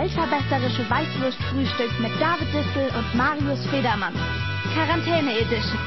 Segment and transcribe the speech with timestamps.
[0.00, 4.14] Weltverbesserische Weißwurstfrühstück mit David Dissel und Marius Federmann.
[4.72, 5.78] Quarantäne Edition.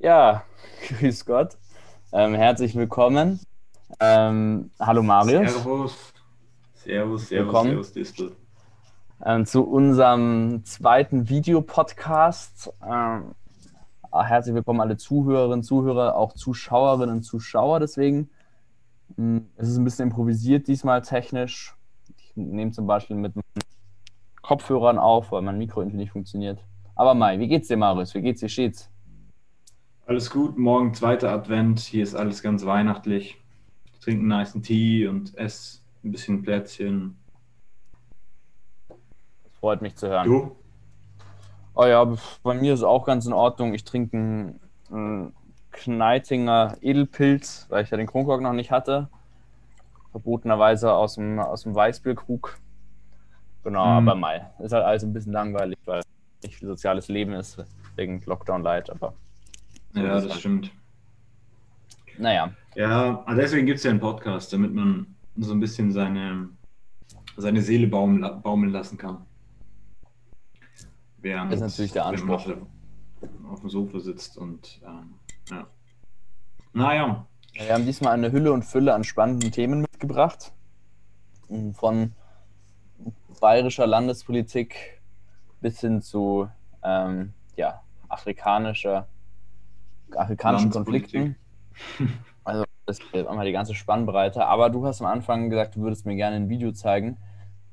[0.00, 0.42] Ja,
[0.88, 1.58] grüß Gott.
[2.12, 3.38] Ähm, herzlich willkommen.
[4.00, 5.52] Ähm, hallo Marius.
[5.52, 6.12] Servus.
[6.74, 7.70] Servus, servus, Willkommen.
[7.70, 8.32] servus, Distel.
[9.24, 12.72] Ähm, zu unserem zweiten Videopodcast.
[12.82, 13.36] Ähm,
[14.10, 17.78] ah, herzlich willkommen alle Zuhörerinnen, Zuhörer, auch Zuschauerinnen und Zuschauer.
[17.78, 18.28] Deswegen
[19.56, 21.76] es ist ein bisschen improvisiert diesmal technisch.
[22.16, 23.34] Ich nehme zum Beispiel mit
[24.42, 26.64] Kopfhörern auf, weil mein Mikro irgendwie nicht funktioniert.
[26.94, 28.14] Aber Mai, wie geht's dir, Marius?
[28.14, 28.90] Wie geht's dir, stets?
[30.06, 31.80] Alles gut, morgen zweiter Advent.
[31.80, 33.40] Hier ist alles ganz weihnachtlich.
[33.92, 37.16] Ich trinke einen nice Tee und esse ein bisschen Plätzchen.
[38.88, 40.26] Das freut mich zu hören.
[40.26, 40.56] Du?
[41.74, 42.04] Oh ja,
[42.42, 43.72] bei mir ist auch ganz in Ordnung.
[43.74, 44.60] Ich trinke einen,
[44.90, 45.32] einen
[45.72, 49.08] Kneitinger Edelpilz, weil ich ja den Kronkorken noch nicht hatte.
[50.10, 52.58] Verbotenerweise aus dem, aus dem Weißbierkrug.
[53.64, 54.08] Genau, Mhm.
[54.08, 54.50] aber Mai.
[54.58, 56.02] Ist halt alles ein bisschen langweilig, weil
[56.42, 57.64] nicht viel soziales Leben ist,
[57.96, 59.14] wegen Lockdown Light, aber
[59.94, 60.70] Ja, das stimmt.
[62.18, 62.52] naja.
[62.74, 66.48] Ja, aber deswegen gibt es ja einen Podcast, damit man so ein bisschen seine,
[67.36, 69.24] seine Seele baumeln, baumeln lassen kann.
[71.18, 72.46] Während, Das ist natürlich der Anspruch.
[73.48, 75.14] auf dem Sofa sitzt und ähm,
[75.50, 75.66] ja.
[76.72, 80.52] Naja, Wir haben diesmal eine Hülle und Fülle an spannenden Themen mitgebracht.
[81.74, 82.12] Von
[83.40, 85.02] bayerischer Landespolitik
[85.60, 86.48] bis hin zu
[86.82, 89.06] ähm, ja, afrikanischer,
[90.14, 90.70] afrikanischen.
[90.70, 91.36] Konflikten.
[92.44, 94.44] Also das ist einmal die ganze Spannbreite.
[94.46, 97.16] Aber du hast am Anfang gesagt, du würdest mir gerne ein Video zeigen,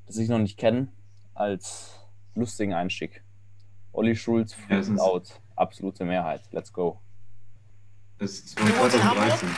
[0.05, 0.89] das ich noch nicht kenne,
[1.33, 1.99] als
[2.35, 3.23] lustigen Einstieg.
[3.91, 6.43] Olli Schulz, Ja, Out, absolute Mehrheit.
[6.51, 6.99] Let's go.
[8.19, 9.49] Das ist von 2013.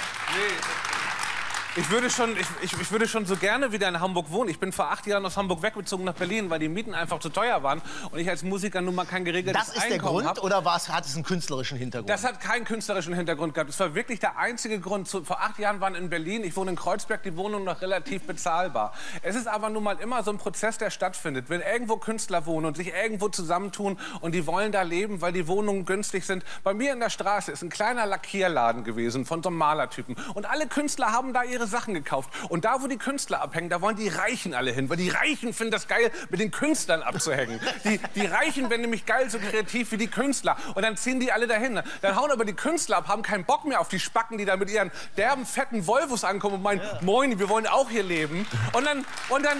[1.77, 4.49] Ich würde, schon, ich, ich, ich würde schon so gerne wieder in Hamburg wohnen.
[4.49, 7.29] Ich bin vor acht Jahren aus Hamburg weggezogen nach Berlin, weil die Mieten einfach zu
[7.29, 10.27] teuer waren und ich als Musiker nun mal kein geregeltes Das ist der Einkommen Grund
[10.27, 10.43] hab.
[10.43, 12.09] oder war es, hat es einen künstlerischen Hintergrund?
[12.09, 13.69] Das hat keinen künstlerischen Hintergrund gehabt.
[13.69, 15.07] Das war wirklich der einzige Grund.
[15.07, 18.93] Vor acht Jahren waren in Berlin, ich wohne in Kreuzberg, die Wohnung noch relativ bezahlbar.
[19.21, 21.45] Es ist aber nun mal immer so ein Prozess, der stattfindet.
[21.49, 25.47] Wenn irgendwo Künstler wohnen und sich irgendwo zusammentun und die wollen da leben, weil die
[25.47, 26.43] Wohnungen günstig sind.
[26.65, 30.17] Bei mir in der Straße ist ein kleiner Lackierladen gewesen von so einem Malertypen.
[30.33, 32.29] Und alle Künstler haben da ihre Sachen gekauft.
[32.49, 34.89] Und da, wo die Künstler abhängen, da wollen die Reichen alle hin.
[34.89, 37.59] Weil die Reichen finden das geil, mit den Künstlern abzuhängen.
[37.83, 40.57] Die, die Reichen werden nämlich geil so kreativ wie die Künstler.
[40.75, 41.81] Und dann ziehen die alle dahin.
[42.01, 44.55] Dann hauen aber die Künstler ab, haben keinen Bock mehr auf die Spacken, die da
[44.57, 48.45] mit ihren derben, fetten Volvos ankommen und meinen, moin, wir wollen auch hier leben.
[48.73, 49.57] Und dann, und dann,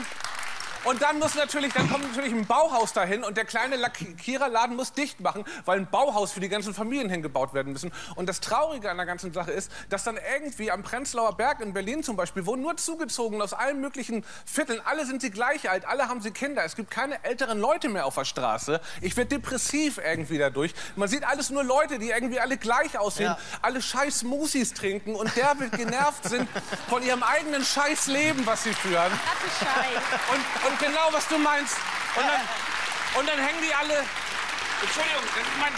[0.83, 4.93] und dann muss natürlich, dann kommt natürlich ein Bauhaus dahin und der kleine Lackiererladen muss
[4.93, 7.91] dicht machen, weil ein Bauhaus für die ganzen Familien hingebaut werden müssen.
[8.15, 11.73] Und das Traurige an der ganzen Sache ist, dass dann irgendwie am Prenzlauer Berg in
[11.73, 15.85] Berlin zum Beispiel, wo nur zugezogen aus allen möglichen Vierteln, alle sind sie gleich alt,
[15.85, 18.81] alle haben sie Kinder, es gibt keine älteren Leute mehr auf der Straße.
[19.01, 20.73] Ich werde depressiv irgendwie dadurch.
[20.95, 23.37] Man sieht alles nur Leute, die irgendwie alle gleich aussehen, Ja.
[23.61, 26.47] alle scheiß Smoothies trinken und derbe genervt sind
[26.89, 29.11] von ihrem eigenen scheiß Leben, was sie führen.
[30.31, 31.75] Und, und genau, was du meinst.
[32.15, 32.41] Und dann,
[33.19, 34.05] und dann hängen die alle.
[34.81, 35.23] Entschuldigung,
[35.59, 35.73] mein.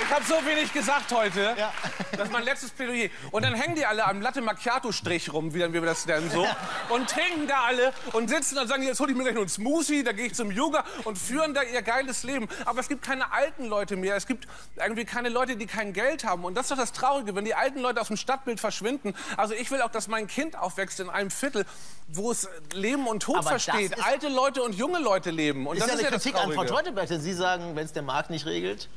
[0.00, 1.54] Ich habe so wenig gesagt heute.
[1.58, 1.72] Ja.
[2.12, 3.08] Das ist mein letztes Plädoyer.
[3.30, 6.46] Und dann hängen die alle am Latte Macchiato-Strich rum, wie dann wir das nennen so.
[6.88, 9.48] Und trinken da alle und sitzen und sagen, jetzt hol ich mir gleich noch einen
[9.48, 12.48] Smoothie, da gehe ich zum Yoga und führen da ihr geiles Leben.
[12.64, 14.16] Aber es gibt keine alten Leute mehr.
[14.16, 16.44] Es gibt irgendwie keine Leute, die kein Geld haben.
[16.44, 19.14] Und das ist doch das Traurige, wenn die alten Leute aus dem Stadtbild verschwinden.
[19.36, 21.64] Also ich will auch, dass mein Kind aufwächst in einem Viertel,
[22.08, 24.02] wo es Leben und Tod Aber versteht.
[24.04, 25.66] Alte Leute und junge Leute leben.
[25.66, 26.84] Und ist das ja ist eine ja das Kritik an Frau Traurige.
[26.84, 28.88] Teuteberg, denn Sie sagen, wenn es der Markt nicht regelt,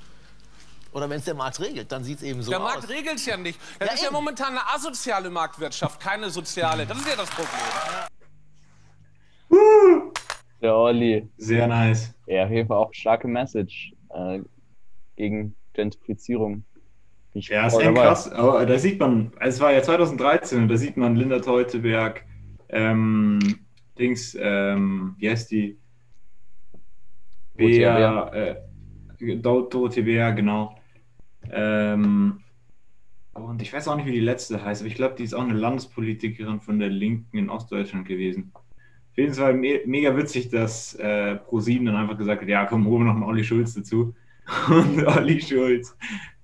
[0.94, 2.74] oder wenn es der Markt regelt, dann sieht es eben so Der aus.
[2.74, 3.60] Markt regelt es ja nicht.
[3.80, 4.16] Das Ja, ist ja eben.
[4.16, 6.86] momentan eine asoziale Marktwirtschaft, keine soziale.
[6.86, 7.62] Das ist ja das Problem.
[10.62, 11.28] Der Olli.
[11.38, 12.14] Sehr nice.
[12.28, 14.40] Ja, auf jeden Fall auch starke Message äh,
[15.16, 16.64] gegen Gentrifizierung.
[17.34, 18.30] Ich Ja, ist echt krass.
[18.32, 22.26] Aber da sieht man, es war ja 2013 und da sieht man Linda Teuteberg,
[22.70, 23.40] ähm,
[23.98, 25.78] Dings, ähm, wie heißt die?
[27.56, 28.56] Bea, äh,
[29.38, 30.76] Dor- Dorothea Bea, genau.
[31.50, 32.42] Ähm,
[33.34, 35.42] und ich weiß auch nicht, wie die letzte heißt, aber ich glaube, die ist auch
[35.42, 38.52] eine Landespolitikerin von der Linken in Ostdeutschland gewesen.
[38.54, 42.86] Auf jeden Fall me mega witzig, dass äh, ProSieben dann einfach gesagt hat, ja komm,
[42.88, 44.14] holen wir noch einen Olli Schulz dazu.
[44.70, 45.96] Und Olli Schulz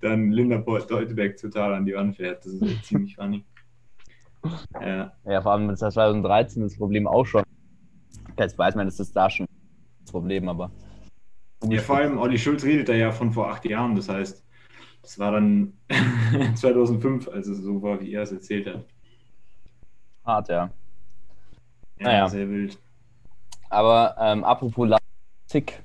[0.01, 2.45] dann Linda Teuteberg total an die Wand fährt.
[2.45, 3.43] Das ist ziemlich funny.
[4.79, 7.43] Ja, Ja, vor allem mit 2013 das Problem auch schon.
[8.37, 9.47] Jetzt weiß man, das ist da schon
[10.01, 10.71] das Problem, aber.
[11.67, 13.95] ja, vor allem Olli Schulz redet da ja von vor acht Jahren.
[13.95, 14.45] Das heißt,
[15.07, 15.71] das war dann
[16.55, 18.83] 2005, als es so war, wie er es erzählt hat.
[20.25, 20.69] Hart, ja.
[21.99, 22.27] Ja, Naja.
[22.27, 22.77] sehr wild.
[23.69, 24.73] Aber ähm, apropos
[25.45, 25.81] Politik,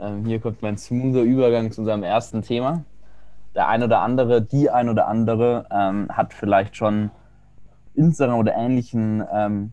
[0.00, 2.84] ähm, hier kommt mein smoother Übergang zu unserem ersten Thema.
[3.54, 7.10] Der ein oder andere, die ein oder andere ähm, hat vielleicht schon
[7.94, 9.72] Instagram oder ähnlichen ähm,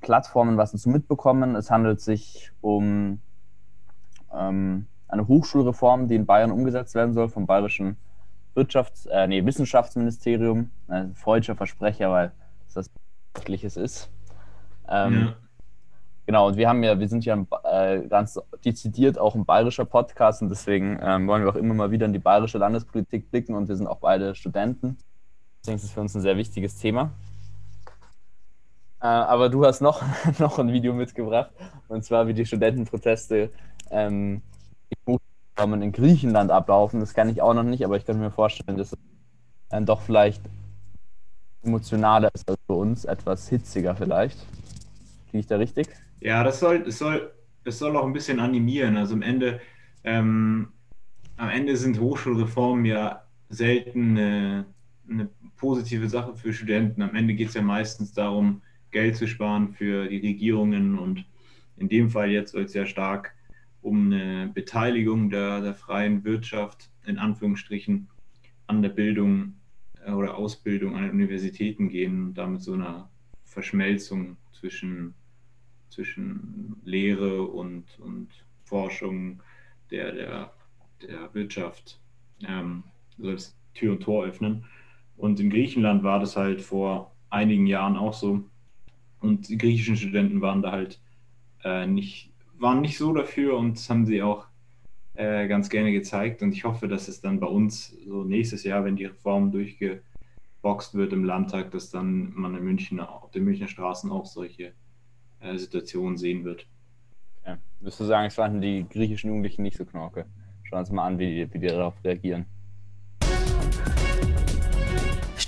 [0.00, 1.56] Plattformen was dazu mitbekommen.
[1.56, 3.20] Es handelt sich um
[4.32, 7.96] ähm, eine Hochschulreform, die in Bayern umgesetzt werden soll vom bayerischen
[8.54, 10.70] Wirtschafts-, äh, nee, Wissenschaftsministerium.
[10.88, 12.32] Äh, freudscher Versprecher, weil
[12.66, 12.90] es das
[13.32, 14.10] Wirtschaftliches ist.
[14.88, 15.36] Ähm, ja.
[16.26, 19.84] Genau, und wir haben ja, wir sind ja ein, äh, ganz dezidiert auch ein bayerischer
[19.84, 23.54] Podcast und deswegen ähm, wollen wir auch immer mal wieder in die bayerische Landespolitik blicken
[23.54, 24.96] und wir sind auch beide Studenten.
[25.60, 27.10] Deswegen ist es für uns ein sehr wichtiges Thema.
[29.00, 30.02] Äh, aber du hast noch,
[30.38, 31.50] noch ein Video mitgebracht
[31.88, 33.50] und zwar wie die Studentenproteste
[33.90, 34.42] ähm,
[35.56, 37.00] in Griechenland ablaufen.
[37.00, 38.98] Das kann ich auch noch nicht, aber ich kann mir vorstellen, dass es
[39.68, 40.42] dann doch vielleicht
[41.62, 44.38] emotionaler ist als für uns, etwas hitziger vielleicht.
[45.26, 45.88] Liege ich da richtig?
[46.20, 47.30] Ja, das soll, das soll,
[47.64, 48.96] das soll auch ein bisschen animieren.
[48.96, 49.60] Also am Ende,
[50.04, 50.68] ähm,
[51.36, 54.66] am Ende sind Hochschulreformen ja selten eine,
[55.08, 57.02] eine positive Sache für Studenten.
[57.02, 61.24] Am Ende geht es ja meistens darum, Geld zu sparen für die Regierungen und
[61.76, 63.32] in dem Fall jetzt soll es ja stark
[63.82, 68.08] um eine Beteiligung der, der freien Wirtschaft in Anführungsstrichen
[68.66, 69.54] an der Bildung
[70.04, 73.10] äh, oder Ausbildung an den Universitäten gehen damit so einer
[73.44, 75.14] Verschmelzung zwischen
[75.90, 78.28] zwischen Lehre und, und
[78.62, 79.42] Forschung
[79.90, 80.52] der, der,
[81.02, 82.00] der Wirtschaft
[82.46, 82.84] ähm,
[83.18, 84.64] soll es Tür und Tor öffnen.
[85.16, 88.44] Und in Griechenland war das halt vor einigen Jahren auch so.
[89.20, 91.00] Und die griechischen Studenten waren da halt
[91.64, 92.29] äh, nicht,
[92.60, 94.46] waren nicht so dafür und das haben sie auch
[95.14, 96.42] äh, ganz gerne gezeigt.
[96.42, 100.94] Und ich hoffe, dass es dann bei uns so nächstes Jahr, wenn die Reform durchgeboxt
[100.94, 104.72] wird im Landtag, dass dann man in München auf den Münchner Straßen auch solche
[105.40, 106.66] äh, Situation sehen wird.
[107.46, 107.58] Ja.
[107.80, 110.26] Würdest du sagen, es fanden die griechischen Jugendlichen nicht so knorke?
[110.64, 112.46] Schauen wir uns mal an, wie, wie die darauf reagieren.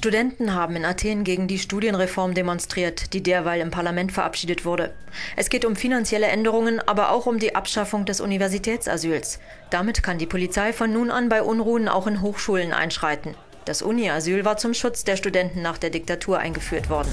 [0.03, 4.93] Studenten haben in Athen gegen die Studienreform demonstriert, die derweil im Parlament verabschiedet wurde.
[5.37, 9.39] Es geht um finanzielle Änderungen, aber auch um die Abschaffung des Universitätsasyls.
[9.71, 13.37] Damit kann die Polizei von nun an bei Unruhen auch in Hochschulen einschreiten.
[13.65, 17.13] Das Uni-Asyl war zum Schutz der Studenten nach der Diktatur eingeführt worden.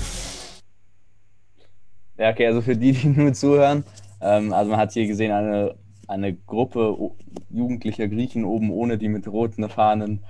[2.17, 3.83] Ja, okay, also für die, die nur zuhören,
[4.19, 5.75] ähm, also man hat hier gesehen eine,
[6.07, 6.97] eine Gruppe
[7.51, 10.23] jugendlicher Griechen oben ohne, die mit roten Fahnen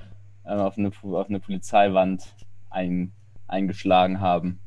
[0.45, 2.23] ähm, auf, eine, auf eine Polizeiwand
[2.69, 3.13] ein,
[3.47, 4.59] eingeschlagen haben.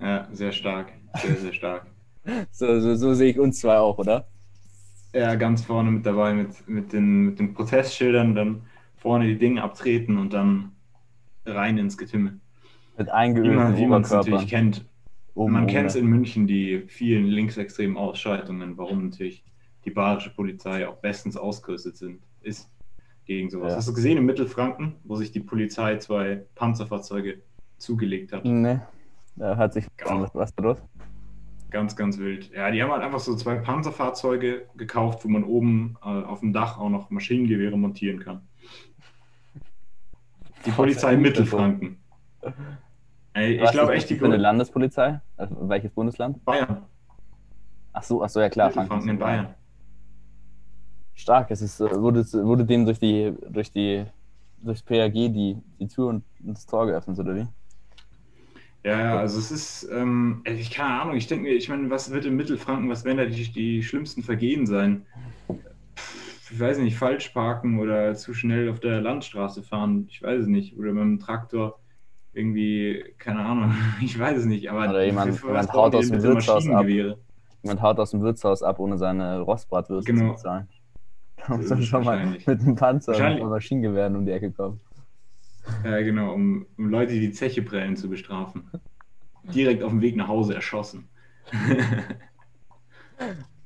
[0.00, 0.92] Ja, sehr stark.
[1.14, 1.86] Sehr, sehr stark.
[2.52, 4.28] So, so, so sehe ich uns zwei auch, oder?
[5.12, 8.62] Ja, ganz vorne mit dabei mit, mit, den, mit den Protestschildern, dann
[8.96, 10.70] vorne die Dinge abtreten und dann
[11.44, 12.38] rein ins Getümmel.
[12.96, 14.84] Mit eingeölten man wie man es natürlich kennt.
[15.34, 15.72] Oben man ohne.
[15.72, 19.44] kennt es in München, die vielen linksextremen Ausschreitungen, warum natürlich
[19.84, 22.70] die bayerische Polizei auch bestens ausgerüstet sind, ist
[23.24, 23.72] gegen sowas.
[23.72, 23.76] Ja.
[23.78, 27.42] Hast du gesehen in Mittelfranken, wo sich die Polizei zwei Panzerfahrzeuge
[27.78, 28.44] zugelegt hat?
[28.44, 28.78] Nee,
[29.36, 30.22] da hat sich Genau.
[30.22, 30.78] was, was los?
[31.70, 32.50] Ganz, ganz wild.
[32.52, 36.52] Ja, die haben halt einfach so zwei Panzerfahrzeuge gekauft, wo man oben äh, auf dem
[36.52, 38.42] Dach auch noch Maschinengewehre montieren kann.
[40.66, 41.96] Die Polizei ein Mittelfranken.
[43.32, 45.20] Ey, ich Was glaube echt, die für eine Landespolizei?
[45.36, 46.44] Also, welches Bundesland?
[46.44, 46.82] Bayern.
[47.94, 48.68] Ach so, ach so, ja klar.
[48.68, 49.54] Mittelfranken in Bayern.
[51.14, 54.04] Stark, es ist, äh, wurde, wurde denen durch die, durch die,
[54.62, 57.46] durchs PAG die, die Tür und das Tor geöffnet, oder wie?
[58.84, 62.10] Ja, ja, also es ist, ähm, ich keine Ahnung, ich denke mir, ich meine, was
[62.10, 65.06] wird in Mittelfranken, was werden da die, die schlimmsten Vergehen sein?
[65.96, 70.42] Pff, Ich weiß nicht, falsch parken oder zu schnell auf der Landstraße fahren, ich weiß
[70.42, 70.76] es nicht.
[70.76, 71.78] Oder mit dem Traktor
[72.32, 74.68] irgendwie, keine Ahnung, ich weiß es nicht.
[74.68, 76.86] Aber Oder jemand- für jemand haut aus dem Wirtshaus ab.
[77.62, 80.30] Jemand haut aus dem Wirtshaus ab, ohne seine Rostbratwürste Genau.
[80.30, 80.68] zu bezahlen.
[81.48, 84.32] Da muss Das man ist schon mal mit einem Panzer und mit Maschinengewehren um die
[84.32, 84.80] Ecke kommen.
[85.84, 88.70] Ja, genau, um, um Leute, die die Zeche prellen, zu bestrafen.
[89.54, 91.08] Direkt auf dem Weg nach Hause erschossen.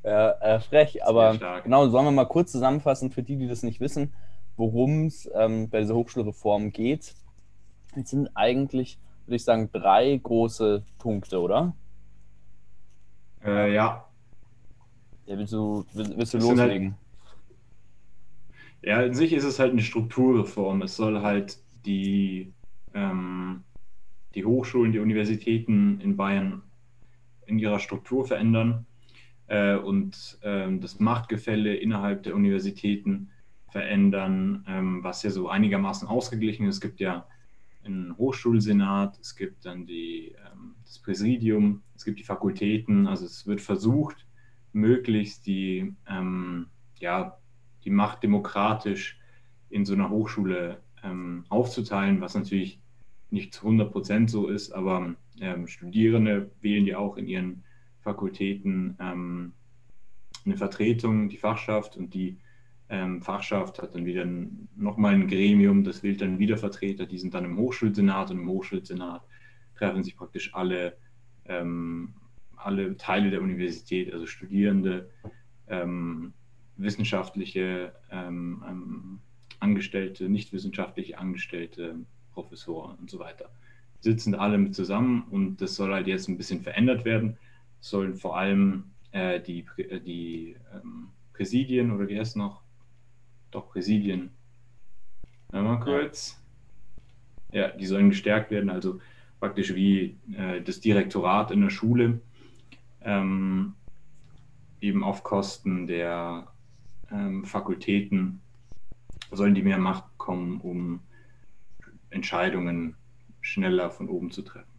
[0.04, 3.80] Ja, äh, frech, aber genau, sollen wir mal kurz zusammenfassen für die, die das nicht
[3.80, 4.12] wissen,
[4.56, 7.12] worum es ähm, bei dieser Hochschulreform geht.
[7.96, 11.74] Es sind eigentlich, würde ich sagen, drei große Punkte, oder?
[13.44, 14.04] äh, ja,
[15.26, 16.94] Ja, willst du, willst, willst du halt- loslegen?
[18.86, 20.82] Ja, in sich ist es halt eine Strukturreform.
[20.82, 22.52] Es soll halt die,
[22.94, 23.64] ähm,
[24.36, 26.62] die Hochschulen, die Universitäten in Bayern
[27.46, 28.86] in ihrer Struktur verändern
[29.48, 33.32] äh, und ähm, das Machtgefälle innerhalb der Universitäten
[33.72, 36.76] verändern, ähm, was ja so einigermaßen ausgeglichen ist.
[36.76, 37.26] Es gibt ja
[37.82, 43.08] einen Hochschulsenat, es gibt dann die, ähm, das Präsidium, es gibt die Fakultäten.
[43.08, 44.28] Also es wird versucht,
[44.72, 46.66] möglichst die, ähm,
[47.00, 47.36] ja,
[47.86, 49.18] die Macht demokratisch
[49.70, 52.80] in so einer Hochschule ähm, aufzuteilen, was natürlich
[53.30, 57.64] nicht zu 100 Prozent so ist, aber ähm, Studierende wählen ja auch in ihren
[58.00, 59.52] Fakultäten ähm,
[60.44, 62.38] eine Vertretung, die Fachschaft und die
[62.88, 64.26] ähm, Fachschaft hat dann wieder
[64.76, 68.48] nochmal ein Gremium, das wählt dann wieder Vertreter, die sind dann im Hochschulsenat und im
[68.48, 69.22] Hochschulsenat
[69.76, 70.96] treffen sich praktisch alle,
[71.46, 72.14] ähm,
[72.56, 75.10] alle Teile der Universität, also Studierende,
[75.68, 76.32] ähm,
[76.76, 79.18] wissenschaftliche ähm, ähm,
[79.60, 81.96] Angestellte, nicht wissenschaftliche Angestellte,
[82.32, 83.50] Professoren und so weiter.
[84.00, 87.38] Sitzen alle mit zusammen und das soll halt jetzt ein bisschen verändert werden.
[87.80, 92.62] Es sollen vor allem äh, die, äh, die ähm, Präsidien oder wie heißt noch?
[93.50, 94.30] Doch, Präsidien.
[95.52, 96.42] Mal kurz.
[97.52, 99.00] Ja, die sollen gestärkt werden, also
[99.40, 102.20] praktisch wie äh, das Direktorat in der Schule,
[103.00, 103.74] ähm,
[104.80, 106.48] eben auf Kosten der
[107.10, 108.40] ähm, Fakultäten
[109.32, 111.00] sollen die mehr Macht bekommen, um
[112.10, 112.96] Entscheidungen
[113.40, 114.76] schneller von oben zu treffen.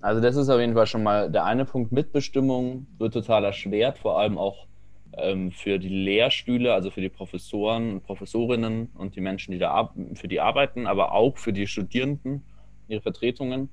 [0.00, 1.90] Also das ist auf jeden Fall schon mal der eine Punkt.
[1.92, 4.66] Mitbestimmung wird total erschwert, vor allem auch
[5.16, 9.92] ähm, für die Lehrstühle, also für die Professoren und Professorinnen und die Menschen, die da
[10.14, 12.44] für die arbeiten, aber auch für die Studierenden,
[12.88, 13.70] ihre Vertretungen.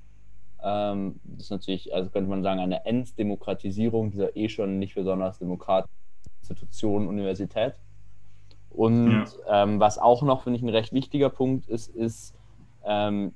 [0.62, 5.38] Ähm, das ist natürlich, also könnte man sagen, eine Enddemokratisierung dieser eh schon nicht besonders
[5.38, 6.03] demokratischen
[6.44, 7.74] Institution Universität.
[8.70, 9.62] Und ja.
[9.62, 12.34] ähm, was auch noch, finde ich, ein recht wichtiger Punkt ist, ist
[12.84, 13.32] ähm,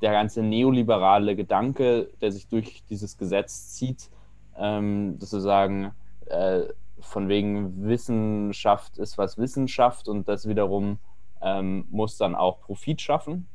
[0.00, 4.10] der ganze neoliberale Gedanke, der sich durch dieses Gesetz zieht,
[4.58, 5.92] ähm, sozusagen
[6.26, 6.62] äh,
[7.00, 10.98] von wegen Wissenschaft ist was Wissenschaft und das wiederum
[11.40, 13.48] ähm, muss dann auch Profit schaffen.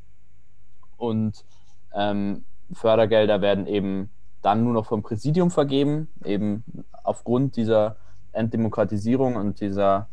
[0.98, 1.46] Und
[1.94, 4.10] ähm, Fördergelder werden eben
[4.42, 6.64] dann nur noch vom Präsidium vergeben, eben
[7.04, 7.98] aufgrund dieser
[8.38, 10.08] Entdemokratisierung und dieser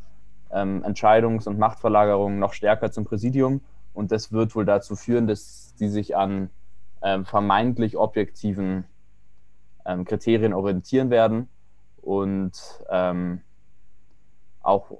[0.50, 3.60] ähm, Entscheidungs- und Machtverlagerung noch stärker zum Präsidium.
[3.92, 6.50] Und das wird wohl dazu führen, dass sie sich an
[7.02, 8.84] ähm, vermeintlich objektiven
[9.86, 11.48] ähm, Kriterien orientieren werden
[12.00, 12.52] und
[12.90, 13.40] ähm,
[14.62, 14.90] auch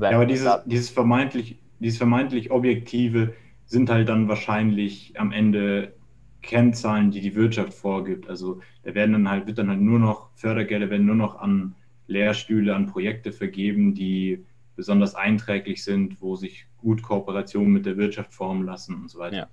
[0.00, 3.34] ja, aber dieses, dieses, vermeintlich, dieses vermeintlich Objektive
[3.66, 5.94] sind halt dann wahrscheinlich am Ende
[6.42, 8.28] Kennzahlen, die die Wirtschaft vorgibt.
[8.28, 11.74] Also da werden dann halt, wird dann halt nur noch Fördergelder werden nur noch an
[12.10, 14.44] Lehrstühle, an Projekte vergeben, die
[14.76, 19.36] besonders einträglich sind, wo sich gut Kooperationen mit der Wirtschaft formen lassen und so weiter.
[19.36, 19.48] Ja,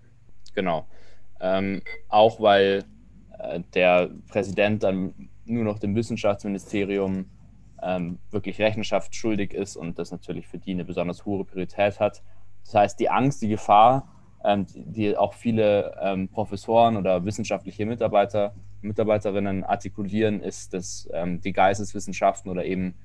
[0.56, 0.88] genau.
[1.40, 2.86] Ähm, auch weil
[3.40, 7.26] äh, der Präsident dann nur noch dem Wissenschaftsministerium
[7.82, 12.24] ähm, wirklich Rechenschaft schuldig ist und das natürlich für die eine besonders hohe Priorität hat.
[12.66, 14.12] Das heißt, die Angst, die Gefahr,
[14.44, 21.54] ähm, die auch viele ähm, Professoren oder wissenschaftliche Mitarbeiter, Mitarbeiterinnen artikulieren, ist, dass ähm, die
[21.54, 22.96] Geisteswissenschaften oder eben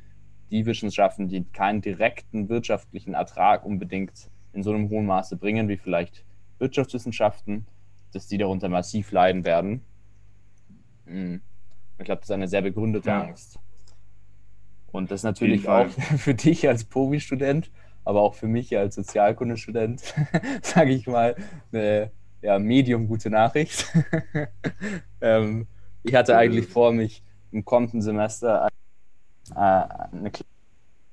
[0.51, 5.79] die Wissenschaften, die keinen direkten wirtschaftlichen Ertrag unbedingt in so einem hohen Maße bringen, wie
[5.79, 6.25] vielleicht
[6.59, 7.67] Wirtschaftswissenschaften,
[8.13, 9.83] dass die darunter massiv leiden werden.
[11.07, 11.41] Hm.
[11.99, 13.23] Ich glaube, das ist eine sehr begründete ja.
[13.23, 13.59] Angst.
[14.93, 15.89] Und das natürlich auch
[16.19, 17.71] für dich als Povi-Student,
[18.05, 20.15] aber auch für mich als Sozialkundestudent,
[20.63, 21.35] sage ich mal,
[21.73, 22.11] eine
[22.43, 23.87] ja, medium gute Nachricht.
[25.21, 25.67] ähm,
[26.03, 27.23] ich hatte eigentlich vor, mich
[27.53, 28.69] im kommenden Semester
[29.51, 30.33] äh, eine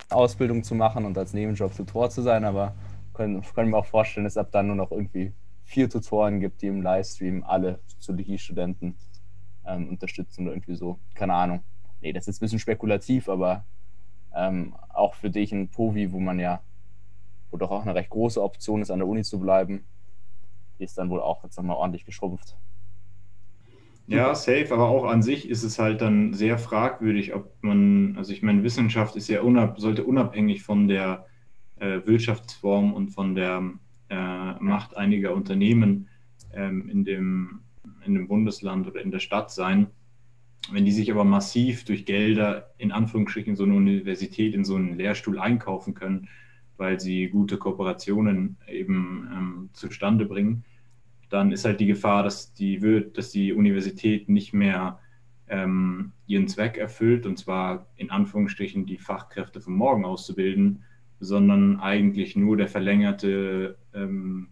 [0.09, 2.74] Ausbildung zu machen und als Nebenjob Tutor zu sein, aber
[3.13, 5.33] können, können wir auch vorstellen, dass es ab dann nur noch irgendwie
[5.63, 8.95] vier Tutoren gibt, die im Livestream alle Soziologie-Studenten
[9.67, 10.98] ähm, unterstützen oder irgendwie so.
[11.13, 11.62] Keine Ahnung.
[12.01, 13.65] Nee, das ist ein bisschen spekulativ, aber
[14.33, 16.62] ähm, auch für dich ein Povi, wo man ja,
[17.51, 19.86] wo doch auch eine recht große Option ist, an der Uni zu bleiben,
[20.79, 22.55] die ist dann wohl auch jetzt nochmal ordentlich geschrumpft.
[24.07, 28.33] Ja, safe, aber auch an sich ist es halt dann sehr fragwürdig, ob man, also
[28.33, 31.27] ich meine, Wissenschaft ist ja unab, sollte unabhängig von der
[31.79, 33.71] äh, Wirtschaftsform und von der
[34.09, 36.07] äh, Macht einiger Unternehmen
[36.53, 37.62] ähm, in, dem,
[38.03, 39.88] in dem Bundesland oder in der Stadt sein.
[40.71, 44.98] Wenn die sich aber massiv durch Gelder in Anführungsstrichen so eine Universität in so einen
[44.98, 46.29] Lehrstuhl einkaufen können,
[46.77, 50.63] weil sie gute Kooperationen eben ähm, zustande bringen,
[51.29, 52.79] dann ist halt die Gefahr, dass die,
[53.13, 55.00] dass die Universität nicht mehr
[55.48, 60.83] ähm, ihren Zweck erfüllt, und zwar in Anführungsstrichen die Fachkräfte von morgen auszubilden,
[61.19, 64.50] sondern eigentlich nur der verlängerte ähm,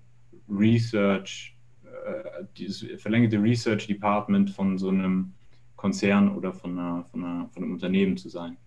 [0.50, 5.34] Research, äh, dieses verlängerte Research Department von so einem
[5.76, 8.58] Konzern oder von, einer, von, einer, von einem Unternehmen zu sein.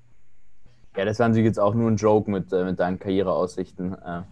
[0.96, 3.94] Ja, das war natürlich jetzt auch nur ein Joke mit, äh, mit deinen Karriereaussichten.
[3.94, 4.22] Äh,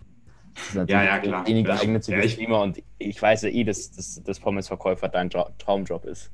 [0.86, 1.46] Ja, ja, klar.
[1.46, 5.28] wenig ja, das ich- Thema und ich weiß ja eh, dass, dass, dass Pommesverkäufer dein
[5.30, 6.30] jo Traumjob ist.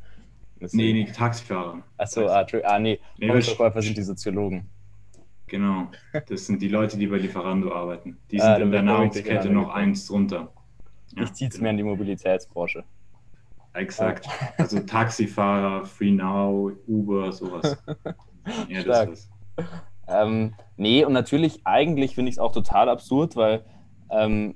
[0.56, 1.82] Nee, Deswegen- nee, Taxifahrer.
[1.98, 4.68] Achso, ah, ah, nee, Nee, Pommesverkäufer sind die Soziologen.
[5.46, 5.88] Genau.
[6.28, 8.16] Das sind die Leute, die bei Lieferando arbeiten.
[8.30, 10.52] Die Ah, sind in da der Nahrungskette noch eins drunter.
[11.16, 11.62] Ja, ich ziehe es genau.
[11.64, 12.82] mehr in die Mobilitätsbranche.
[13.74, 14.26] Exakt.
[14.56, 17.76] Also Taxifahrer, Free Now, Uber, sowas.
[18.68, 19.30] Ja, das ist
[20.06, 23.64] Ähm, nee, und natürlich, eigentlich finde ich es auch total absurd, weil
[24.14, 24.54] ähm,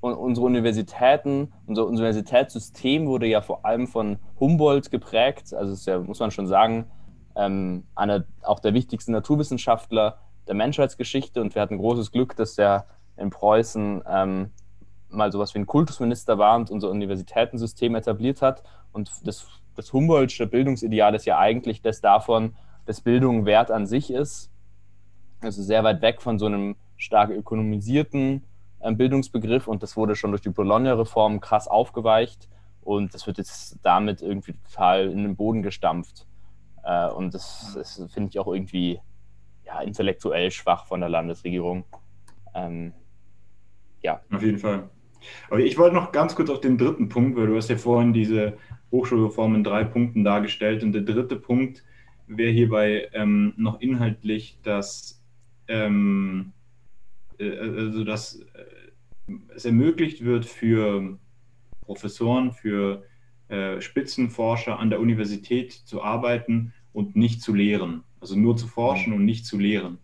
[0.00, 5.54] un- unsere Universitäten, unser Universitätssystem wurde ja vor allem von Humboldt geprägt.
[5.54, 6.86] Also es ist ja, muss man schon sagen,
[7.36, 11.40] ähm, einer auch der wichtigsten Naturwissenschaftler der Menschheitsgeschichte.
[11.40, 14.50] Und wir hatten großes Glück, dass er in Preußen ähm,
[15.08, 18.62] mal sowas wie ein Kultusminister war und unser Universitätensystem etabliert hat.
[18.92, 22.54] Und das, das Humboldtsche Bildungsideal ist ja eigentlich das davon,
[22.86, 24.50] dass Bildung Wert an sich ist.
[25.40, 28.44] Also sehr weit weg von so einem stark ökonomisierten
[28.92, 32.48] Bildungsbegriff und das wurde schon durch die Bologna-Reform krass aufgeweicht
[32.82, 36.26] und das wird jetzt damit irgendwie total in den Boden gestampft.
[36.84, 39.00] Äh, und das, das finde ich auch irgendwie
[39.64, 41.84] ja, intellektuell schwach von der Landesregierung.
[42.54, 42.92] Ähm,
[44.02, 44.90] ja, Auf jeden Fall.
[45.48, 48.12] Aber ich wollte noch ganz kurz auf den dritten Punkt, weil du hast ja vorhin
[48.12, 48.58] diese
[48.90, 50.82] Hochschulreform in drei Punkten dargestellt.
[50.82, 51.82] Und der dritte Punkt
[52.26, 55.22] wäre hierbei ähm, noch inhaltlich, dass,
[55.68, 56.52] ähm,
[57.38, 58.64] äh, also dass äh,
[59.54, 61.18] es ermöglicht wird für
[61.80, 63.04] Professoren, für
[63.48, 68.02] äh, Spitzenforscher an der Universität zu arbeiten und nicht zu lehren.
[68.20, 69.98] Also nur zu forschen und nicht zu lehren.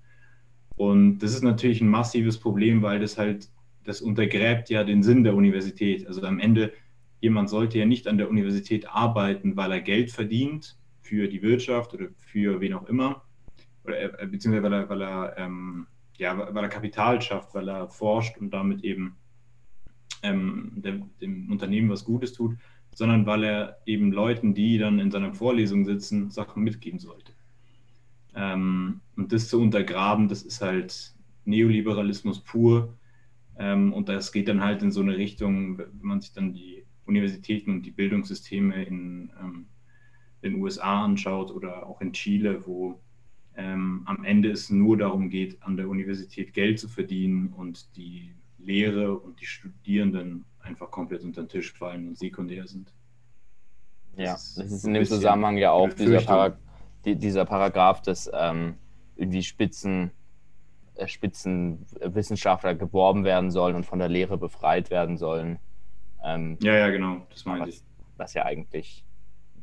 [0.76, 3.50] Und das ist natürlich ein massives Problem, weil das halt
[3.84, 6.06] das untergräbt ja den Sinn der Universität.
[6.06, 6.72] Also am Ende,
[7.20, 11.94] jemand sollte ja nicht an der Universität arbeiten, weil er Geld verdient für die Wirtschaft
[11.94, 13.22] oder für wen auch immer,
[13.84, 15.86] oder, äh, beziehungsweise weil er, weil er, ähm,
[16.18, 19.16] ja, weil er Kapital schafft, weil er forscht und damit eben
[20.22, 22.56] ähm, dem, dem Unternehmen was Gutes tut,
[22.94, 27.32] sondern weil er eben Leuten, die dann in seiner Vorlesung sitzen, Sachen mitgeben sollte.
[28.34, 32.96] Ähm, und das zu untergraben, das ist halt Neoliberalismus pur.
[33.58, 36.84] Ähm, und das geht dann halt in so eine Richtung, wenn man sich dann die
[37.06, 39.66] Universitäten und die Bildungssysteme in ähm,
[40.42, 43.00] den USA anschaut oder auch in Chile, wo
[43.56, 48.34] ähm, am Ende es nur darum geht, an der Universität Geld zu verdienen und die
[48.62, 52.92] Lehre und die Studierenden einfach komplett unter den Tisch fallen und sekundär sind.
[54.16, 54.32] ja.
[54.32, 56.20] Das ist Das ist in dem Zusammenhang ja auch dieser.
[56.20, 56.56] Parag
[57.04, 58.76] die, dieser Paragraph, dass ähm,
[59.16, 60.10] irgendwie Spitzen,
[60.94, 65.58] äh, Spitzenwissenschaftler geworben werden sollen und von der Lehre befreit werden sollen.
[66.24, 67.76] Ähm, Ja, ja, genau, das meine ich.
[67.76, 67.84] was,
[68.16, 69.04] was ja eigentlich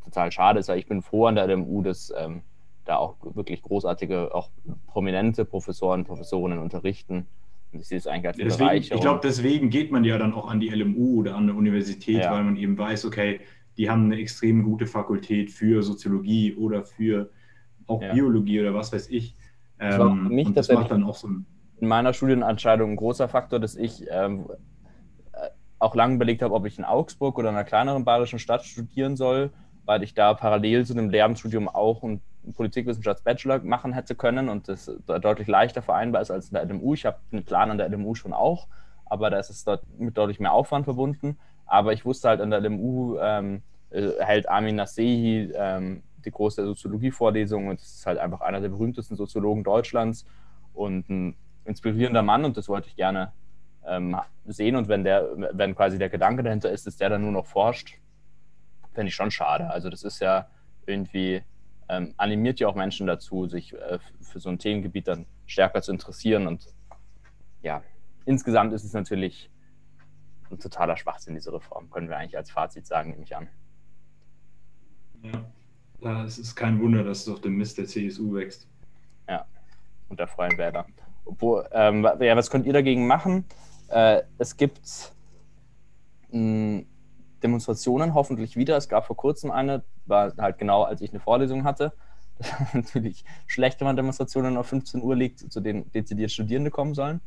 [0.03, 2.41] total schade ist, weil ich bin froh an der LMU, dass ähm,
[2.85, 4.49] da auch wirklich großartige, auch
[4.87, 7.27] prominente Professoren, Professorinnen unterrichten.
[7.83, 10.69] Sehe es eigentlich als Deswegen, ich glaube, deswegen geht man ja dann auch an die
[10.69, 12.31] LMU oder an eine Universität, Ja.
[12.31, 13.39] weil man eben weiß, okay,
[13.77, 17.29] die haben eine extrem gute Fakultät für Soziologie oder für
[17.85, 18.13] auch Ja.
[18.13, 19.35] Biologie oder was weiß ich.
[19.77, 21.45] Das war auch Ähm, für mich und das macht dann auch so ein.
[21.79, 24.47] in meiner Studienentscheidung ein großer Faktor, dass ich ähm,
[25.33, 28.65] äh, auch lange überlegt habe, ob ich in Augsburg oder in einer kleineren bayerischen Stadt
[28.65, 29.51] studieren soll,
[29.85, 32.21] weil ich da parallel zu dem Lehramtsstudium auch einen
[32.53, 36.93] Politikwissenschafts-Bachelor machen hätte können und das de- deutlich leichter vereinbar ist als in der LMU.
[36.93, 38.67] Ich habe einen Plan an der LMU schon auch,
[39.05, 41.37] aber da ist es dort mit deutlich mehr Aufwand verbunden.
[41.65, 46.65] Aber ich wusste halt, an der LMU ähm, äh, hält Armin Nasehi ähm, die große
[46.65, 50.25] Soziologie-Vorlesung und es ist halt einfach einer der berühmtesten Soziologen Deutschlands
[50.73, 53.31] und ein inspirierender Mann und das wollte ich gerne
[53.85, 54.75] ähm, sehen.
[54.75, 57.97] Und wenn der, wenn quasi der Gedanke dahinter ist, dass der dann nur noch forscht,
[58.93, 59.69] fände ich schon schade.
[59.69, 60.47] Also das ist ja
[60.85, 61.43] irgendwie,
[61.89, 65.91] ähm, animiert ja auch Menschen dazu, sich äh, für so ein Themengebiet dann stärker zu
[65.91, 66.47] interessieren.
[66.47, 66.67] Und
[67.61, 67.83] ja,
[68.25, 69.49] insgesamt ist es natürlich
[70.51, 73.49] ein totaler Schwachsinn, diese Reform, können wir eigentlich als Fazit sagen, nehme ich an.
[75.21, 75.45] Ja,
[76.01, 78.67] da ist es kein Wunder, dass es auf dem Mist der CSU wächst.
[80.09, 80.85] und der Freien Wähler.
[81.25, 83.45] Obwohl, ähm, ja, was könnt ihr dagegen machen?
[83.89, 85.13] Äh, es gibt
[86.31, 86.83] mh,
[87.43, 88.77] Demonstrationen hoffentlich wieder.
[88.77, 91.93] Es gab vor kurzem eine, war halt genau, als ich eine Vorlesung hatte.
[92.39, 96.69] Das ist natürlich schlecht, wenn man Demonstrationen auf 15 Uhr legt, zu denen dezidiert Studierende
[96.69, 97.19] kommen sollen.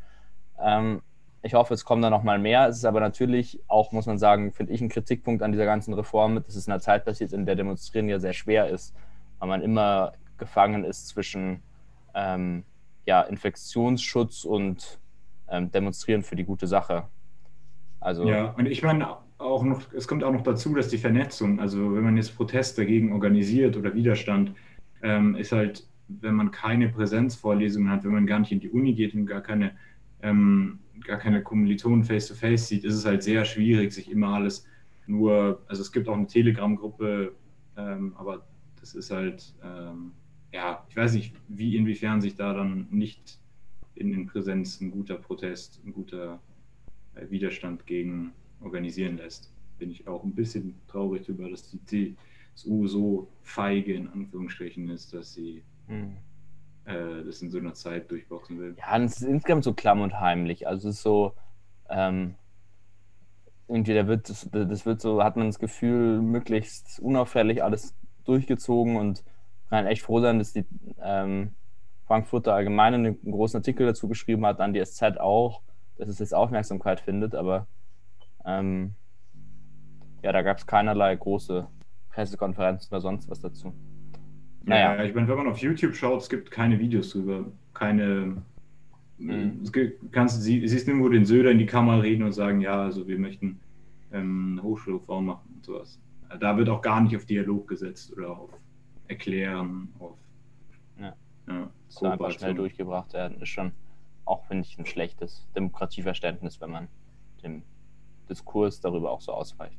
[0.62, 1.02] Ähm,
[1.42, 2.68] ich hoffe, es kommen da noch mal mehr.
[2.68, 5.94] Es ist aber natürlich auch, muss man sagen, finde ich, ein Kritikpunkt an dieser ganzen
[5.94, 8.94] Reform, dass es in einer Zeit passiert, in der Demonstrieren ja sehr schwer ist,
[9.38, 11.62] weil man immer gefangen ist zwischen
[12.14, 12.64] ähm,
[13.06, 15.00] ja, Infektionsschutz und
[15.48, 17.08] ähm, Demonstrieren für die gute Sache.
[18.00, 21.60] Also, Ja, und ich meine auch noch, es kommt auch noch dazu, dass die Vernetzung,
[21.60, 24.52] also wenn man jetzt Protest dagegen organisiert oder Widerstand,
[25.02, 28.94] ähm, ist halt, wenn man keine Präsenzvorlesungen hat, wenn man gar nicht in die Uni
[28.94, 29.72] geht und gar keine
[30.22, 34.66] ähm, gar keine Kommilitonen face-to-face sieht, ist es halt sehr schwierig, sich immer alles
[35.06, 37.32] nur, also es gibt auch eine Telegram-Gruppe,
[37.76, 38.46] ähm, aber
[38.78, 40.12] das ist halt, ähm,
[40.52, 43.38] ja, ich weiß nicht, wie inwiefern sich da dann nicht
[43.94, 46.40] in, in Präsenz ein guter Protest, ein guter
[47.14, 49.52] äh, Widerstand gegen organisieren lässt.
[49.78, 52.16] Bin ich auch ein bisschen traurig darüber, dass die
[52.54, 56.16] CSU so feige in Anführungsstrichen ist, dass sie hm.
[56.84, 58.76] äh, das in so einer Zeit durchboxen will.
[58.78, 60.66] Ja, und es ist insgesamt so klamm und heimlich.
[60.66, 61.34] Also es ist so,
[61.88, 62.34] ähm,
[63.68, 67.94] irgendwie, da wird das, das wird so, hat man das Gefühl, möglichst unauffällig alles
[68.24, 69.24] durchgezogen und
[69.68, 70.66] kann echt froh sein, dass die
[71.00, 71.52] ähm,
[72.06, 75.62] Frankfurter Allgemeine einen großen Artikel dazu geschrieben hat, dann die SZ auch,
[75.96, 77.68] dass es jetzt Aufmerksamkeit findet, aber
[78.44, 78.94] ähm,
[80.22, 81.66] ja, da gab es keinerlei große
[82.10, 83.72] Pressekonferenzen oder sonst was dazu.
[84.64, 84.96] Naja.
[84.96, 88.42] Ja, ich meine, wenn man auf YouTube schaut, es gibt keine Videos drüber, keine.
[89.18, 89.60] Mhm.
[89.62, 92.82] Es gibt, kannst, sie, siehst nur den Söder in die Kamera reden und sagen, ja,
[92.82, 93.60] also wir möchten
[94.12, 95.98] ähm, Hochschulreform machen und sowas.
[96.38, 98.50] Da wird auch gar nicht auf Dialog gesetzt oder auf
[99.08, 100.16] Erklären, auf
[100.98, 101.14] ja.
[101.48, 103.72] Ja, so einfach schnell durchgebracht werden, ist schon
[104.24, 106.88] auch, finde ich, ein schlechtes Demokratieverständnis, wenn man
[107.42, 107.62] dem
[108.30, 109.78] Diskurs darüber auch so ausweicht.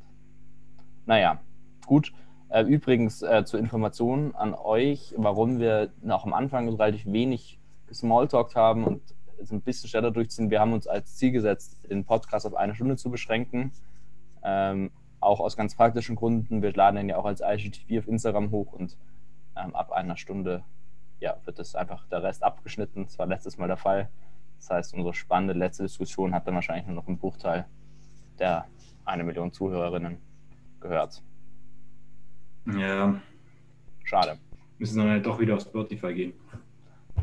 [1.06, 1.40] Naja,
[1.86, 2.12] gut.
[2.48, 8.54] Äh, übrigens äh, zur Information an euch, warum wir noch am Anfang relativ wenig gesmalltalkt
[8.54, 9.02] haben und
[9.38, 10.50] jetzt ein bisschen schneller durchziehen.
[10.50, 13.72] Wir haben uns als Ziel gesetzt, den Podcast auf eine Stunde zu beschränken.
[14.42, 16.62] Ähm, auch aus ganz praktischen Gründen.
[16.62, 18.98] Wir laden ihn ja auch als IGTV auf Instagram hoch und
[19.56, 20.64] ähm, ab einer Stunde
[21.20, 23.04] ja, wird das einfach der Rest abgeschnitten.
[23.04, 24.10] Das war letztes Mal der Fall.
[24.58, 27.66] Das heißt, unsere spannende letzte Diskussion hat dann wahrscheinlich nur noch einen Bruchteil
[28.38, 28.66] der
[29.04, 30.18] eine Million Zuhörerinnen
[30.80, 31.22] gehört.
[32.66, 33.20] Ja.
[34.04, 34.38] Schade.
[34.78, 36.32] Müssen dann halt doch wieder auf Spotify gehen.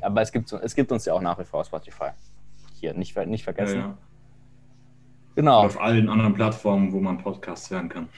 [0.01, 2.09] Aber es gibt, es gibt uns ja auch nach wie vor Spotify.
[2.79, 3.79] Hier, nicht, nicht vergessen.
[3.79, 3.97] Ja, ja.
[5.35, 5.61] Genau.
[5.61, 8.09] Und auf allen anderen Plattformen, wo man Podcasts hören kann.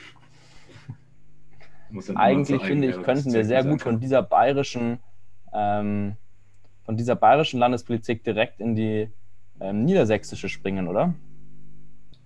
[2.15, 4.99] Eigentlich finde ich, könnten wir sehr gut von dieser bayerischen,
[5.53, 6.15] ähm,
[6.83, 9.09] von dieser bayerischen Landespolitik direkt in die
[9.59, 11.13] ähm, niedersächsische springen, oder?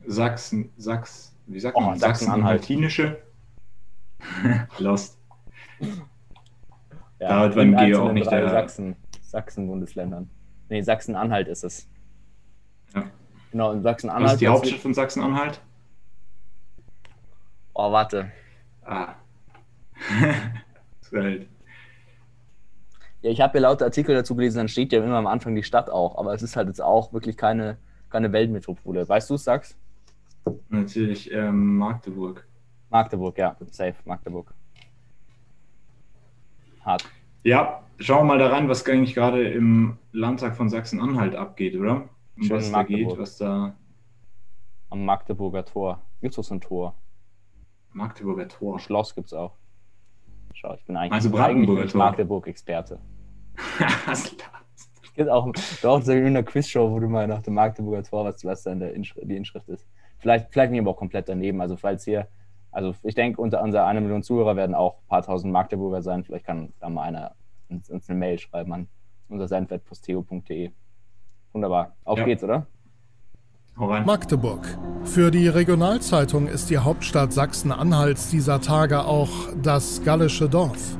[0.07, 1.99] Sachsen, Sachs, wie sagt oh, man?
[1.99, 3.17] Sachsen-Anhaltinische.
[4.79, 5.19] Lost.
[7.19, 8.49] Ja, Damit waren Geo auch nicht der.
[8.49, 10.29] Sachsen, Sachsen-Bundesländern.
[10.69, 11.87] Nee, Sachsen-Anhalt ist es.
[12.93, 13.03] Ja.
[13.51, 14.25] Genau, in Sachsen-Anhalt.
[14.25, 15.61] Was ist die Hauptstadt von Sachsen-Anhalt?
[17.73, 18.31] Oh, warte.
[18.83, 19.15] Ah.
[21.11, 21.47] halt.
[23.21, 25.63] Ja, ich habe ja lauter Artikel dazu gelesen, dann steht ja immer am Anfang die
[25.63, 27.77] Stadt auch, aber es ist halt jetzt auch wirklich keine,
[28.09, 29.07] keine Weltmetropole.
[29.07, 29.77] Weißt du es, sagst?
[30.69, 32.47] Natürlich ähm, Magdeburg.
[32.89, 34.53] Magdeburg, ja, safe, Magdeburg.
[36.81, 37.05] Hart.
[37.43, 42.09] Ja, schauen wir mal da rein, was eigentlich gerade im Landtag von Sachsen-Anhalt abgeht, oder?
[42.37, 43.75] Um was da geht, was da.
[44.89, 46.01] Am Magdeburger Tor.
[46.21, 46.95] Gibt es so ein Tor?
[47.93, 48.75] Magdeburger Tor.
[48.75, 49.55] Ein Schloss gibt es auch.
[50.53, 52.99] Schau, ich bin eigentlich, also eigentlich Magdeburg-Experte.
[54.11, 54.35] es
[55.15, 55.51] gibt auch,
[55.83, 58.79] auch so in einer Quizshow, wo du mal nach dem Magdeburger Tor, was, was dann
[58.79, 59.85] der Inschrift, die Inschrift ist.
[60.25, 61.61] Vielleicht, vielleicht nicht aber auch komplett daneben.
[61.61, 62.25] Also falls hier,
[62.71, 66.23] also ich denke, unter unserer eine Million Zuhörer werden auch ein paar tausend Magdeburger sein.
[66.23, 67.35] Vielleicht kann da mal einer
[67.69, 68.87] uns, uns eine Mail schreiben an
[69.29, 70.71] unser sendwettposteo.de.
[71.53, 71.95] Wunderbar.
[72.05, 72.25] Auf ja.
[72.25, 72.65] geht's, oder?
[73.75, 74.65] Magdeburg.
[75.03, 79.29] Für die Regionalzeitung ist die Hauptstadt Sachsen-Anhalts dieser Tage auch
[79.61, 80.97] das gallische Dorf.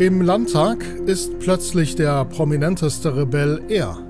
[0.00, 4.03] Im Landtag ist plötzlich der prominenteste Rebell er,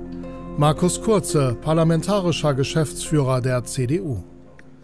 [0.57, 4.23] Markus Kurze, parlamentarischer Geschäftsführer der CDU.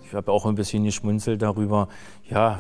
[0.05, 1.87] Ich habe auch ein bisschen geschmunzelt darüber.
[2.29, 2.59] Ja,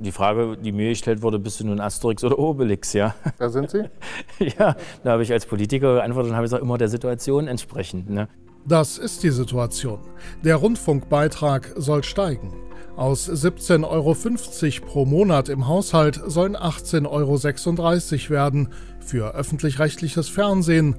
[0.00, 3.14] die Frage, die mir gestellt wurde, bist du nun Asterix oder Obelix, ja?
[3.38, 3.84] Da sind Sie?
[4.58, 8.08] ja, da habe ich als Politiker geantwortet und habe gesagt, immer der Situation entsprechend.
[8.08, 8.28] Ne?
[8.64, 9.98] Das ist die Situation.
[10.42, 12.54] Der Rundfunkbeitrag soll steigen.
[12.96, 18.68] Aus 17,50 Euro pro Monat im Haushalt sollen 18,36 Euro werden
[19.00, 20.96] für öffentlich-rechtliches Fernsehen,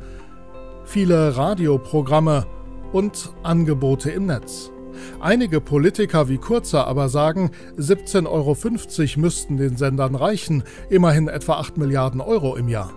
[0.85, 2.45] viele Radioprogramme
[2.91, 4.71] und Angebote im Netz.
[5.19, 11.77] Einige Politiker wie Kurzer aber sagen, 17,50 Euro müssten den Sendern reichen, immerhin etwa 8
[11.77, 12.91] Milliarden Euro im Jahr.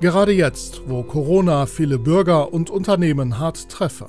[0.00, 4.06] Gerade jetzt, wo Corona viele Bürger und Unternehmen hart treffe.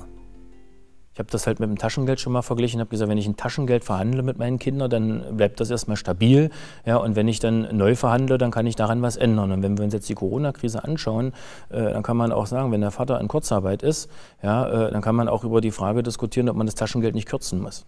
[1.14, 3.36] Ich habe das halt mit dem Taschengeld schon mal verglichen, habe gesagt, wenn ich ein
[3.36, 6.50] Taschengeld verhandle mit meinen Kindern, dann bleibt das erstmal stabil.
[6.84, 9.52] Ja, und wenn ich dann neu verhandle, dann kann ich daran was ändern.
[9.52, 11.32] Und wenn wir uns jetzt die Corona-Krise anschauen,
[11.70, 14.10] äh, dann kann man auch sagen, wenn der Vater in Kurzarbeit ist,
[14.42, 17.28] ja, äh, dann kann man auch über die Frage diskutieren, ob man das Taschengeld nicht
[17.28, 17.86] kürzen muss.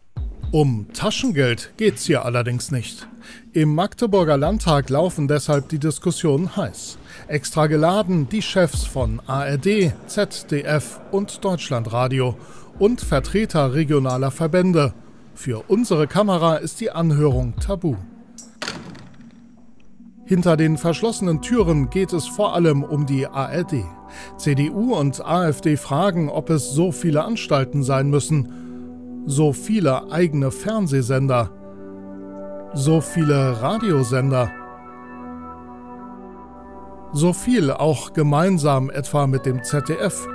[0.53, 3.09] Um Taschengeld geht's hier allerdings nicht.
[3.53, 6.99] Im Magdeburger Landtag laufen deshalb die Diskussionen heiß.
[7.27, 12.37] Extra geladen die Chefs von ARD, ZDF und Deutschlandradio
[12.79, 14.93] und Vertreter regionaler Verbände.
[15.35, 17.97] Für unsere Kamera ist die Anhörung tabu.
[20.25, 23.85] Hinter den verschlossenen Türen geht es vor allem um die ARD.
[24.37, 31.51] CDU und AfD fragen, ob es so viele Anstalten sein müssen, so viele eigene Fernsehsender,
[32.75, 34.51] so viele Radiosender,
[37.13, 40.29] so viel auch gemeinsam etwa mit dem ZDF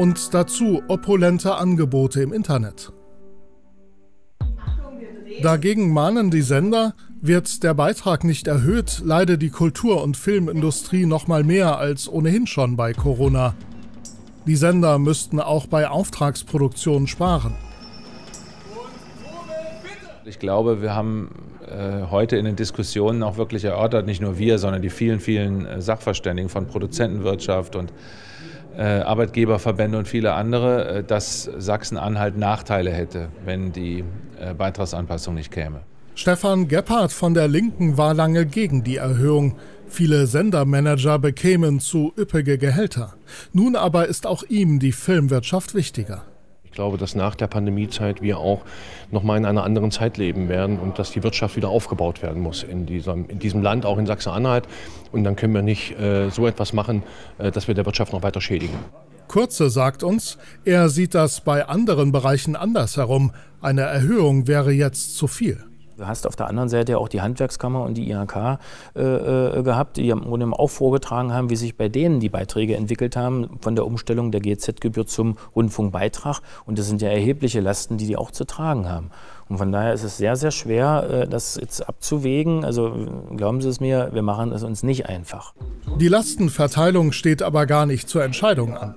[0.00, 2.90] und dazu opulente Angebote im Internet.
[5.42, 11.26] Dagegen mahnen die Sender, wird der Beitrag nicht erhöht, leide die Kultur- und Filmindustrie noch
[11.26, 13.54] mal mehr als ohnehin schon bei Corona.
[14.46, 17.52] Die Sender müssten auch bei Auftragsproduktionen sparen.
[20.24, 21.28] Ich glaube, wir haben
[21.68, 25.66] äh, heute in den Diskussionen auch wirklich erörtert, nicht nur wir, sondern die vielen, vielen
[25.66, 27.92] äh, Sachverständigen von Produzentenwirtschaft und
[28.82, 34.04] Arbeitgeberverbände und viele andere, äh, dass Sachsen-Anhalt Nachteile hätte, wenn die
[34.40, 35.80] äh, Beitragsanpassung nicht käme.
[36.14, 39.56] Stefan Gebhardt von der Linken war lange gegen die Erhöhung.
[39.88, 43.14] Viele Sendermanager bekämen zu üppige Gehälter.
[43.52, 46.24] Nun aber ist auch ihm die Filmwirtschaft wichtiger.
[46.70, 48.60] Ich glaube, dass nach der Pandemiezeit wir auch
[49.10, 52.40] noch mal in einer anderen Zeit leben werden und dass die Wirtschaft wieder aufgebaut werden
[52.40, 54.68] muss in diesem, in diesem Land, auch in Sachsen-Anhalt.
[55.10, 57.02] Und dann können wir nicht äh, so etwas machen,
[57.38, 58.78] äh, dass wir der Wirtschaft noch weiter schädigen.
[59.26, 63.32] Kurze sagt uns, er sieht das bei anderen Bereichen andersherum.
[63.60, 65.69] Eine Erhöhung wäre jetzt zu viel.
[66.00, 68.58] Du hast auf der anderen Seite ja auch die Handwerkskammer und die IHK
[68.96, 72.74] äh, äh, gehabt, die im Grunde auch vorgetragen haben, wie sich bei denen die Beiträge
[72.74, 76.40] entwickelt haben, von der Umstellung der GZ-Gebühr zum Rundfunkbeitrag.
[76.64, 79.10] Und das sind ja erhebliche Lasten, die die auch zu tragen haben.
[79.50, 82.64] Und von daher ist es sehr, sehr schwer, äh, das jetzt abzuwägen.
[82.64, 85.54] Also glauben Sie es mir, wir machen es uns nicht einfach.
[85.98, 88.94] Die Lastenverteilung steht aber gar nicht zur Entscheidung an.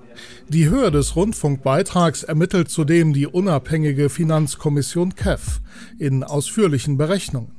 [0.48, 5.60] Die Höhe des Rundfunkbeitrags ermittelt zudem die unabhängige Finanzkommission KEF
[5.98, 7.52] in ausführlichen Berechnungen.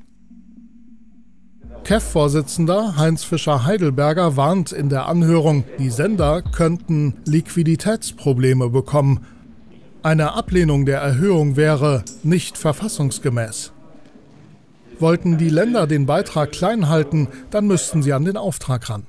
[1.82, 9.26] KEF-Vorsitzender Heinz Fischer-Heidelberger warnt in der Anhörung, die Sender könnten Liquiditätsprobleme bekommen
[10.04, 13.72] eine Ablehnung der Erhöhung wäre nicht verfassungsgemäß.
[14.98, 19.06] Wollten die Länder den Beitrag klein halten, dann müssten sie an den Auftrag ran.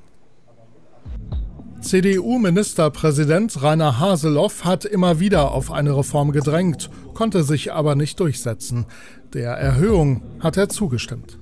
[1.82, 8.86] CDU-Ministerpräsident Rainer Haseloff hat immer wieder auf eine Reform gedrängt, konnte sich aber nicht durchsetzen.
[9.34, 11.38] Der Erhöhung hat er zugestimmt.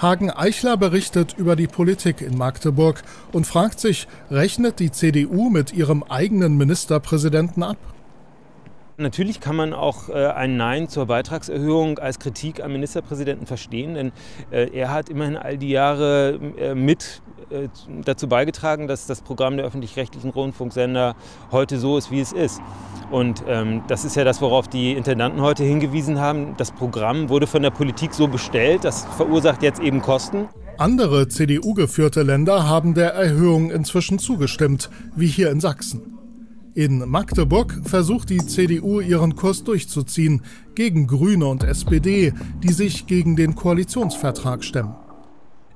[0.00, 5.72] Hagen Eichler berichtet über die Politik in Magdeburg und fragt sich, rechnet die CDU mit
[5.72, 7.93] ihrem eigenen Ministerpräsidenten ab?
[8.96, 14.12] Natürlich kann man auch äh, ein Nein zur Beitragserhöhung als Kritik am Ministerpräsidenten verstehen, denn
[14.52, 17.22] äh, er hat immerhin all die Jahre äh, mit
[18.04, 21.14] dazu beigetragen, dass das Programm der öffentlich-rechtlichen Rundfunksender
[21.52, 22.60] heute so ist, wie es ist.
[23.10, 26.56] Und ähm, das ist ja das, worauf die Intendanten heute hingewiesen haben.
[26.56, 30.48] Das Programm wurde von der Politik so bestellt, das verursacht jetzt eben Kosten.
[30.78, 36.13] Andere CDU-geführte Länder haben der Erhöhung inzwischen zugestimmt, wie hier in Sachsen.
[36.76, 40.42] In Magdeburg versucht die CDU ihren Kurs durchzuziehen
[40.74, 42.32] gegen Grüne und SPD,
[42.64, 44.96] die sich gegen den Koalitionsvertrag stemmen.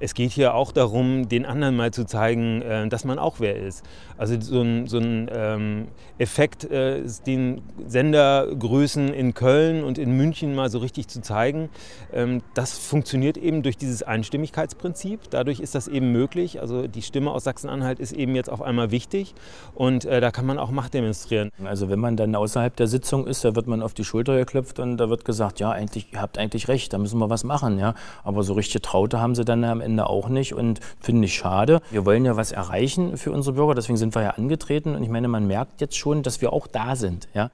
[0.00, 3.56] Es geht hier auch darum, den anderen mal zu zeigen, äh, dass man auch wer
[3.56, 3.84] ist.
[4.16, 10.54] Also so ein, so ein ähm, Effekt, äh, den Sendergrößen in Köln und in München
[10.54, 11.68] mal so richtig zu zeigen,
[12.12, 15.30] ähm, das funktioniert eben durch dieses Einstimmigkeitsprinzip.
[15.30, 16.60] Dadurch ist das eben möglich.
[16.60, 19.34] Also die Stimme aus Sachsen-Anhalt ist eben jetzt auf einmal wichtig
[19.74, 21.50] und äh, da kann man auch Macht demonstrieren.
[21.64, 24.78] Also wenn man dann außerhalb der Sitzung ist, da wird man auf die Schulter geklopft
[24.78, 27.78] und da wird gesagt, ja, eigentlich, ihr habt eigentlich recht, da müssen wir was machen.
[27.78, 27.94] Ja?
[28.22, 31.34] Aber so richtig Traute haben sie dann am Ende Ende auch nicht und finde ich
[31.34, 31.80] schade.
[31.90, 35.08] Wir wollen ja was erreichen für unsere Bürger, deswegen sind wir ja angetreten und ich
[35.08, 37.28] meine, man merkt jetzt schon, dass wir auch da sind.
[37.32, 37.50] Ja?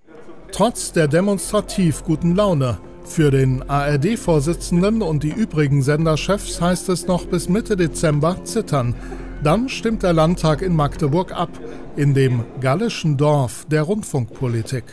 [0.52, 2.78] Trotz der demonstrativ guten Laune.
[3.04, 8.94] Für den ARD-Vorsitzenden und die übrigen Senderchefs heißt es noch bis Mitte Dezember zittern.
[9.42, 11.50] Dann stimmt der Landtag in Magdeburg ab,
[11.96, 14.84] in dem gallischen Dorf der Rundfunkpolitik.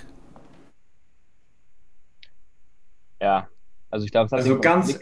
[3.21, 3.47] Ja,
[3.89, 4.99] also ich glaube, es hat also ganz,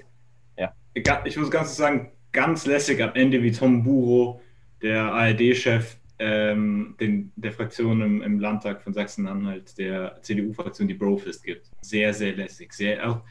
[0.58, 0.73] ja.
[0.93, 4.42] ich muss ganz sagen, ganz lässig am Ende, wie Tom Buro,
[4.82, 6.96] der ARD-Chef ähm,
[7.36, 11.72] der Fraktion im, im, Landtag von Sachsen-Anhalt, der CDU-Fraktion, die Brofist gibt.
[11.82, 12.74] Sehr, sehr lässig.
[12.74, 13.22] Sehr, auch,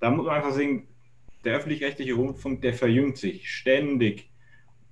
[0.00, 0.88] da muss man einfach sehen,
[1.44, 4.30] der öffentlich-rechtliche Rundfunk, der verjüngt sich ständig.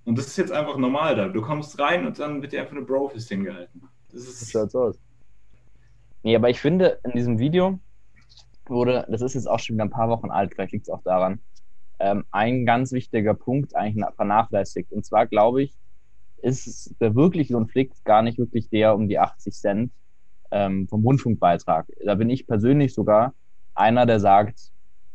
[0.04, 1.28] Und das ist jetzt einfach normal da.
[1.28, 3.82] Du kommst rein und dann wird dir einfach eine Brofist hingehalten.
[4.12, 4.42] Das ist.
[4.42, 4.98] Das schaut so aus.
[6.22, 7.80] Nee, aber ich finde, in diesem Video
[8.66, 11.02] wurde, das ist jetzt auch schon wieder ein paar Wochen alt, vielleicht liegt es auch
[11.02, 11.40] daran,
[11.98, 14.92] ähm, ein ganz wichtiger Punkt eigentlich vernachlässigt.
[14.92, 15.72] Und zwar glaube ich,
[16.42, 19.92] ist der wirkliche Konflikt gar nicht wirklich der um die 80 Cent
[20.50, 21.86] ähm, vom Rundfunkbeitrag.
[22.04, 23.34] Da bin ich persönlich sogar
[23.74, 24.70] einer, der sagt,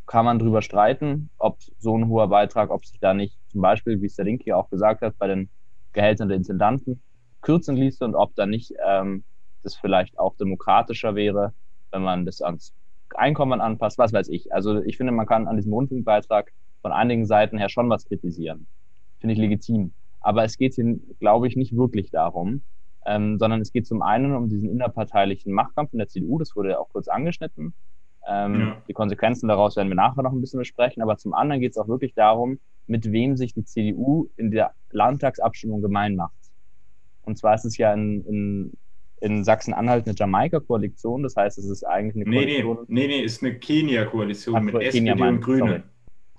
[0.07, 4.01] kann man drüber streiten, ob so ein hoher Beitrag, ob sich da nicht zum Beispiel,
[4.01, 5.49] wie es der Link hier auch gesagt hat, bei den
[5.93, 7.01] Gehältern der Intendanten
[7.41, 9.23] kürzen ließe und ob da nicht ähm,
[9.63, 11.53] das vielleicht auch demokratischer wäre,
[11.91, 12.73] wenn man das ans
[13.15, 14.53] Einkommen anpasst, was weiß ich.
[14.53, 18.67] Also ich finde, man kann an diesem Rundfunkbeitrag von einigen Seiten her schon was kritisieren.
[19.19, 19.93] Finde ich legitim.
[20.19, 22.61] Aber es geht hier, glaube ich, nicht wirklich darum,
[23.05, 26.71] ähm, sondern es geht zum einen um diesen innerparteilichen Machtkampf in der CDU, das wurde
[26.71, 27.73] ja auch kurz angeschnitten.
[28.27, 28.81] Ähm, ja.
[28.87, 31.77] Die Konsequenzen daraus werden wir nachher noch ein bisschen besprechen, aber zum anderen geht es
[31.77, 36.33] auch wirklich darum, mit wem sich die CDU in der Landtagsabstimmung gemein macht.
[37.23, 38.73] Und zwar ist es ja in, in,
[39.21, 42.77] in Sachsen-Anhalt eine Jamaika-Koalition, das heißt, es ist eigentlich eine Koalition.
[42.87, 45.83] Nee, nee, nee, ist eine Kenia-Koalition mit Kenia SPD und Grünen.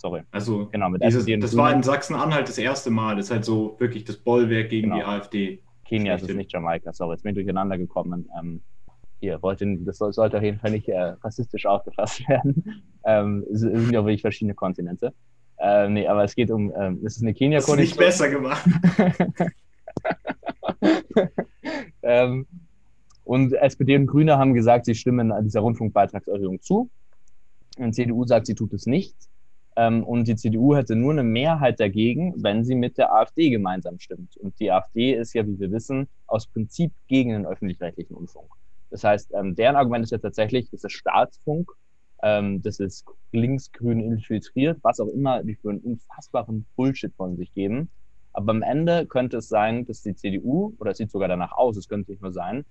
[0.02, 0.22] Sorry.
[0.32, 1.56] Also, genau, mit dieses, das Grünen.
[1.56, 3.14] war in Sachsen-Anhalt das erste Mal.
[3.14, 4.96] Das ist halt so wirklich das Bollwerk gegen genau.
[4.96, 5.62] die AfD.
[5.84, 8.28] Kenia ist es nicht Jamaika, sorry, jetzt bin ich durcheinander gekommen.
[8.36, 8.62] Ähm,
[9.20, 12.82] hier, wollte, das sollte auf jeden Fall nicht äh, rassistisch aufgefasst werden.
[13.04, 15.14] Ähm, es sind ja wirklich verschiedene Kontinente.
[15.58, 17.78] Äh, nee, aber es geht um, ähm, es ist eine Kenia-Koalition.
[17.78, 18.68] nicht besser gemacht.
[22.02, 22.46] ähm,
[23.22, 26.90] und SPD und Grüne haben gesagt, sie stimmen an dieser Rundfunkbeitragserhöhung zu.
[27.78, 29.14] Und CDU sagt, sie tut es nicht.
[29.76, 33.98] Ähm, und die CDU hätte nur eine Mehrheit dagegen, wenn sie mit der AfD gemeinsam
[33.98, 34.36] stimmt.
[34.36, 38.50] Und die AfD ist ja, wie wir wissen, aus Prinzip gegen den öffentlich-rechtlichen Rundfunk.
[38.90, 41.70] Das heißt, ähm, deren Argument ist ja tatsächlich, das ist Staatsfunk,
[42.22, 47.52] ähm, das ist linksgrün infiltriert, was auch immer die für einen unfassbaren Bullshit von sich
[47.54, 47.90] geben.
[48.34, 51.76] Aber am Ende könnte es sein, dass die CDU, oder es sieht sogar danach aus,
[51.76, 52.64] es könnte nicht nur sein,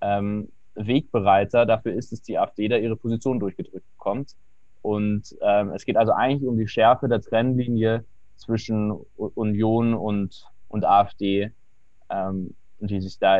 [0.00, 4.32] ähm, Wegbereiter dafür ist, dass die AfD da ihre Position durchgedrückt bekommt.
[4.84, 8.04] Und ähm, es geht also eigentlich um die Schärfe der Trennlinie
[8.36, 11.52] zwischen Union und, und AfD,
[12.10, 13.38] ähm, die sich da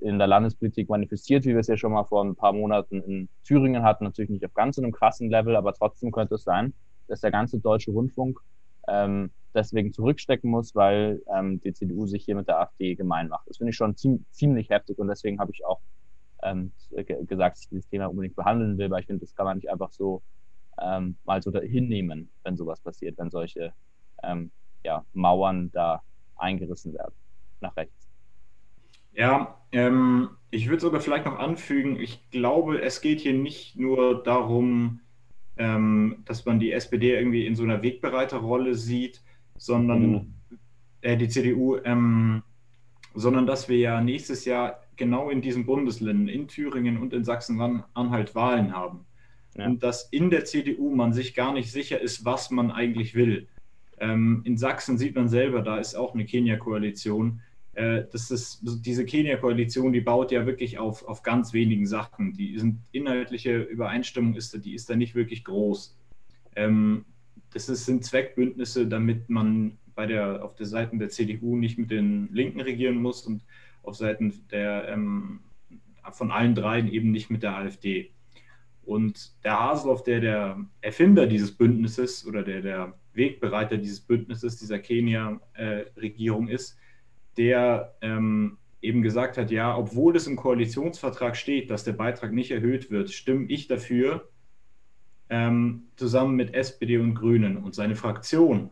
[0.00, 3.28] in der Landespolitik manifestiert, wie wir es ja schon mal vor ein paar Monaten in
[3.44, 4.04] Thüringen hatten.
[4.04, 6.72] Natürlich nicht auf ganz so einem krassen Level, aber trotzdem könnte es sein,
[7.08, 8.40] dass der ganze deutsche Rundfunk
[8.88, 13.46] ähm, deswegen zurückstecken muss, weil ähm, die CDU sich hier mit der AfD gemein macht.
[13.48, 15.80] Das finde ich schon ziemlich heftig und deswegen habe ich auch
[16.42, 16.72] ähm,
[17.26, 19.70] gesagt, dass ich dieses Thema unbedingt behandeln will, weil ich finde, das kann man nicht
[19.70, 20.22] einfach so
[20.80, 23.72] ähm, mal so hinnehmen, wenn sowas passiert, wenn solche
[24.22, 24.50] ähm,
[24.84, 26.02] ja, Mauern da
[26.36, 27.14] eingerissen werden
[27.60, 28.08] nach rechts.
[29.12, 34.22] Ja, ähm, ich würde sogar vielleicht noch anfügen, ich glaube, es geht hier nicht nur
[34.22, 35.00] darum,
[35.56, 39.22] ähm, dass man die SPD irgendwie in so einer Wegbereiterrolle sieht,
[39.56, 40.34] sondern mhm.
[41.00, 42.42] äh, die CDU, ähm,
[43.14, 48.34] sondern dass wir ja nächstes Jahr genau in diesen Bundesländern, in Thüringen und in Sachsen-Anhalt
[48.34, 49.05] Wahlen haben
[49.56, 49.66] ja.
[49.66, 53.48] und dass in der CDU man sich gar nicht sicher ist, was man eigentlich will.
[53.98, 57.40] Ähm, in Sachsen sieht man selber, da ist auch eine Kenia-Koalition.
[57.72, 62.32] Äh, diese Kenia-Koalition, die baut ja wirklich auf, auf ganz wenigen Sachen.
[62.32, 65.96] Die sind inhaltliche Übereinstimmung ist, die ist da nicht wirklich groß.
[66.56, 67.04] Ähm,
[67.52, 71.90] das ist, sind Zweckbündnisse, damit man bei der, auf der Seite der CDU nicht mit
[71.90, 73.42] den Linken regieren muss und
[73.82, 75.40] auf Seiten der, ähm,
[76.12, 78.10] von allen dreien eben nicht mit der AfD.
[78.86, 84.78] Und der Haseloff, der der Erfinder dieses Bündnisses oder der der Wegbereiter dieses Bündnisses, dieser
[84.78, 86.78] Kenia-Regierung ist,
[87.36, 92.52] der ähm, eben gesagt hat, ja, obwohl es im Koalitionsvertrag steht, dass der Beitrag nicht
[92.52, 94.28] erhöht wird, stimme ich dafür,
[95.30, 97.56] ähm, zusammen mit SPD und Grünen.
[97.56, 98.70] Und seine Fraktion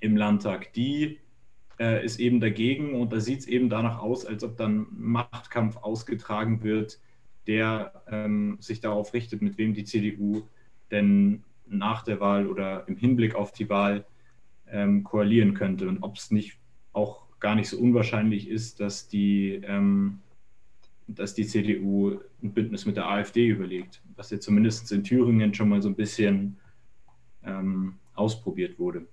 [0.00, 1.18] im Landtag, die
[1.78, 5.76] äh, ist eben dagegen und da sieht es eben danach aus, als ob dann Machtkampf
[5.76, 7.00] ausgetragen wird
[7.46, 10.42] der ähm, sich darauf richtet, mit wem die CDU
[10.90, 14.04] denn nach der Wahl oder im Hinblick auf die Wahl
[14.70, 16.58] ähm, koalieren könnte und ob es nicht
[16.92, 20.20] auch gar nicht so unwahrscheinlich ist, dass die, ähm,
[21.06, 25.68] dass die CDU ein Bündnis mit der AfD überlegt, was ja zumindest in Thüringen schon
[25.68, 26.56] mal so ein bisschen
[27.44, 29.06] ähm, ausprobiert wurde.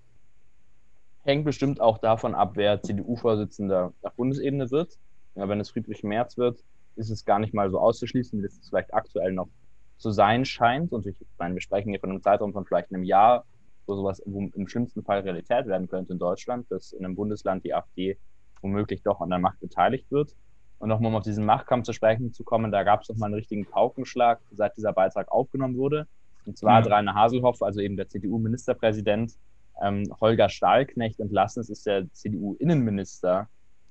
[1.23, 4.97] Hängt bestimmt auch davon ab, wer CDU-Vorsitzender auf Bundesebene wird.
[5.35, 6.63] Ja, wenn es Friedrich Merz wird,
[6.95, 9.49] ist es gar nicht mal so auszuschließen, wie es vielleicht aktuell noch
[9.97, 10.91] zu sein scheint.
[10.91, 13.45] Und ich meine, wir sprechen hier von einem Zeitraum von vielleicht einem Jahr,
[13.85, 17.73] wo sowas im schlimmsten Fall Realität werden könnte in Deutschland, dass in einem Bundesland die
[17.73, 18.17] AfD
[18.61, 20.35] womöglich doch an der Macht beteiligt wird.
[20.79, 23.27] Und nochmal um auf diesen Machtkampf zu sprechen zu kommen, da gab es doch mal
[23.27, 26.07] einen richtigen Paukenschlag, seit dieser Beitrag aufgenommen wurde.
[26.45, 29.33] Und zwar hat Rainer Haselhoff, also eben der CDU-Ministerpräsident,
[29.81, 31.61] ähm, Holger Stahlknecht entlassen.
[31.61, 33.47] Es ist der CDU-Innenminister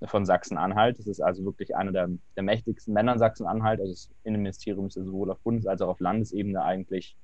[0.07, 0.99] von Sachsen-Anhalt.
[0.99, 3.81] Das ist also wirklich einer der, der mächtigsten Männer in Sachsen-Anhalt.
[3.81, 7.17] Also das Innenministerium ist sowohl auf Bundes- als auch auf Landesebene eigentlich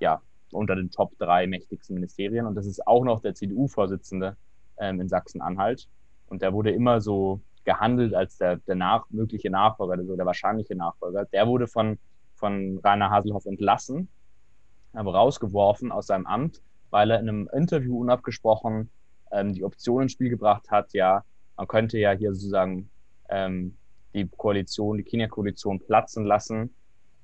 [0.00, 0.20] ja,
[0.52, 2.46] unter den Top drei mächtigsten Ministerien.
[2.46, 4.36] Und das ist auch noch der CDU-Vorsitzende
[4.78, 5.88] ähm, in Sachsen-Anhalt.
[6.28, 10.74] Und der wurde immer so gehandelt als der, der nach, mögliche Nachfolger, also der wahrscheinliche
[10.74, 11.26] Nachfolger.
[11.26, 11.98] Der wurde von,
[12.34, 14.08] von Rainer Haselhoff entlassen,
[14.92, 18.90] aber rausgeworfen aus seinem Amt, weil er in einem Interview unabgesprochen
[19.30, 21.24] ähm, die Option ins Spiel gebracht hat, ja,
[21.58, 22.88] man könnte ja hier sozusagen
[23.28, 23.76] ähm,
[24.14, 26.74] die Koalition, die Kenia-Koalition platzen lassen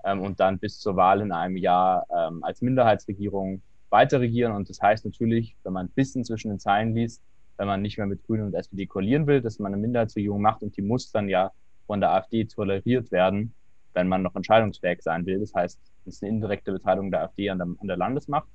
[0.05, 4.53] ähm, und dann bis zur Wahl in einem Jahr ähm, als Minderheitsregierung weiter regieren.
[4.53, 7.23] Und das heißt natürlich, wenn man ein bisschen zwischen den Zeilen liest,
[7.57, 10.63] wenn man nicht mehr mit Grünen und SPD koalieren will, dass man eine Minderheitsregierung macht
[10.63, 11.53] und die muss dann ja
[11.87, 13.55] von der AfD toleriert werden,
[13.93, 15.39] wenn man noch entscheidungsfähig sein will.
[15.39, 18.49] Das heißt, es ist eine indirekte Beteiligung der AfD an der, an der Landesmacht.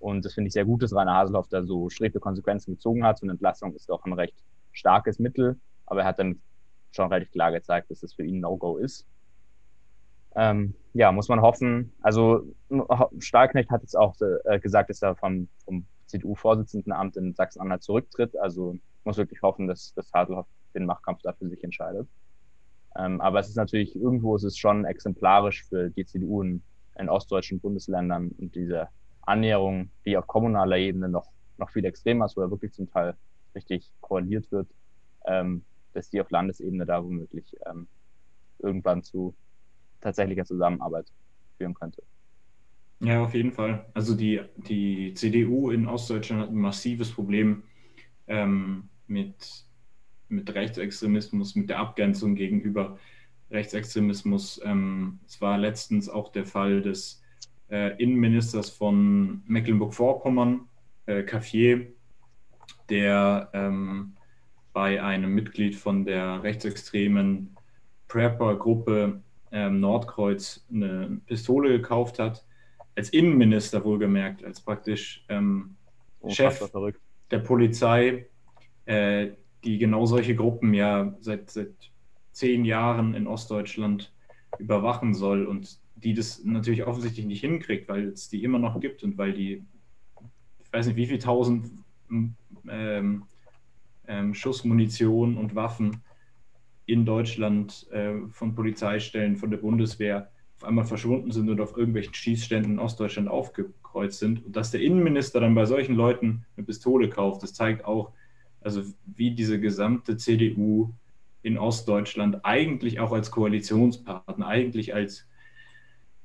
[0.00, 3.22] Und das finde ich sehr gut, dass Rainer Haselhoff da so strikte Konsequenzen gezogen hat.
[3.22, 4.34] Und Entlassung ist doch ein recht
[4.74, 6.38] starkes Mittel, aber er hat damit
[6.92, 9.06] schon relativ klar gezeigt, dass das für ihn No-Go ist.
[10.36, 11.92] Ähm, ja, muss man hoffen.
[12.02, 12.44] Also
[13.18, 14.14] Stahlknecht hat jetzt auch
[14.44, 18.36] äh, gesagt, dass er vom, vom CDU-Vorsitzendenamt in Sachsen-Anhalt zurücktritt.
[18.36, 22.08] Also muss wirklich hoffen, dass, dass Haselhoff den Machtkampf dafür sich entscheidet.
[22.96, 26.62] Ähm, aber es ist natürlich, irgendwo ist es schon exemplarisch für die CDU in,
[26.98, 28.88] in ostdeutschen Bundesländern und diese
[29.22, 31.26] Annäherung, die auf kommunaler Ebene noch,
[31.58, 33.14] noch viel extremer ist, wo er wirklich zum Teil
[33.54, 34.68] richtig koaliert wird,
[35.26, 37.86] ähm, dass die auf Landesebene da womöglich ähm,
[38.58, 39.34] irgendwann zu
[40.00, 41.06] tatsächlicher Zusammenarbeit
[41.56, 42.02] führen könnte.
[43.00, 43.86] Ja, auf jeden Fall.
[43.94, 47.64] Also die, die CDU in Ostdeutschland hat ein massives Problem
[48.26, 49.66] ähm, mit,
[50.28, 52.98] mit Rechtsextremismus, mit der Abgrenzung gegenüber
[53.50, 54.60] Rechtsextremismus.
[54.64, 57.22] Ähm, es war letztens auch der Fall des
[57.70, 60.68] äh, Innenministers von Mecklenburg-Vorpommern,
[61.06, 61.92] äh, Caffier,
[62.88, 64.14] der ähm,
[64.72, 67.56] bei einem Mitglied von der rechtsextremen
[68.08, 69.22] Prepper-Gruppe
[69.52, 72.44] ähm, Nordkreuz eine Pistole gekauft hat,
[72.96, 75.76] als Innenminister wohlgemerkt, als praktisch ähm,
[76.20, 76.70] oh, Chef
[77.30, 78.26] der Polizei,
[78.86, 79.28] äh,
[79.62, 81.72] die genau solche Gruppen ja seit, seit
[82.32, 84.12] zehn Jahren in Ostdeutschland
[84.58, 89.02] überwachen soll und die das natürlich offensichtlich nicht hinkriegt, weil es die immer noch gibt
[89.04, 89.64] und weil die,
[90.62, 91.70] ich weiß nicht, wie viel tausend
[92.68, 93.22] ähm,
[94.06, 96.02] ähm, Schussmunition und Waffen
[96.86, 102.14] in Deutschland äh, von Polizeistellen, von der Bundeswehr auf einmal verschwunden sind und auf irgendwelchen
[102.14, 104.44] Schießständen in Ostdeutschland aufgekreuzt sind.
[104.44, 108.12] Und dass der Innenminister dann bei solchen Leuten eine Pistole kauft, das zeigt auch,
[108.60, 110.92] also wie diese gesamte CDU
[111.42, 115.26] in Ostdeutschland eigentlich auch als Koalitionspartner, eigentlich als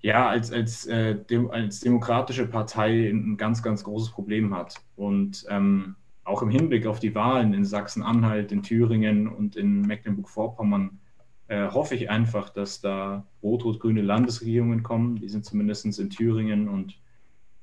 [0.02, 4.76] ja, als, als, äh, dem, als demokratische Partei ein ganz, ganz großes Problem hat.
[4.96, 11.00] Und ähm, auch im Hinblick auf die Wahlen in Sachsen-Anhalt, in Thüringen und in Mecklenburg-Vorpommern
[11.48, 15.16] äh, hoffe ich einfach, dass da rot-rot-grüne Landesregierungen kommen.
[15.16, 17.00] Die sind zumindest in Thüringen und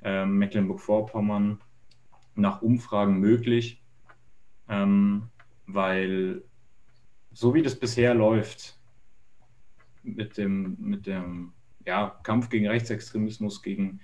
[0.03, 1.61] äh, Mecklenburg-Vorpommern
[2.35, 3.83] nach Umfragen möglich,
[4.69, 5.31] ähm,
[5.67, 6.43] weil
[7.33, 8.79] so wie das bisher läuft
[10.03, 11.53] mit dem, mit dem
[11.87, 14.01] ja, Kampf gegen Rechtsextremismus, gegen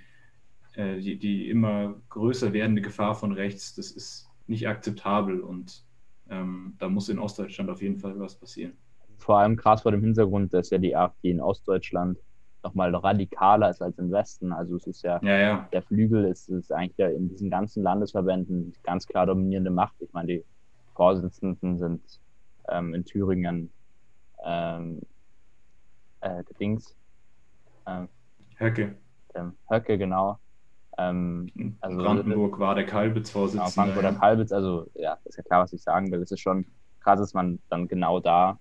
[0.75, 5.85] äh, die, die immer größer werdende Gefahr von rechts, das ist nicht akzeptabel und
[6.31, 8.73] ähm, da muss in Ostdeutschland auf jeden Fall was passieren.
[9.19, 12.19] Vor allem krass vor dem Hintergrund, dass ja die AfD in Ostdeutschland
[12.63, 14.53] nochmal radikaler ist als im Westen.
[14.53, 15.69] Also es ist ja, ja, ja.
[15.73, 19.97] der Flügel ist, ist eigentlich ja in diesen ganzen Landesverbänden ganz klar dominierende Macht.
[20.01, 20.45] Ich meine, die
[20.95, 22.03] Vorsitzenden sind
[22.69, 23.71] ähm, in Thüringen
[24.45, 25.01] ähm,
[26.21, 26.97] äh, der Dings.
[27.87, 28.09] Ähm,
[28.59, 28.97] Höcke.
[29.35, 30.39] Ähm, Höcke, genau.
[30.99, 33.65] Ähm, also, Brandenburg war der Kalbitz-Vorsitzende.
[33.65, 36.21] Genau, Brandenburg der Kalbitz, also ja, ist ja klar, was ich sagen will.
[36.23, 36.67] Es ist schon
[37.01, 38.59] krass, dass man dann genau da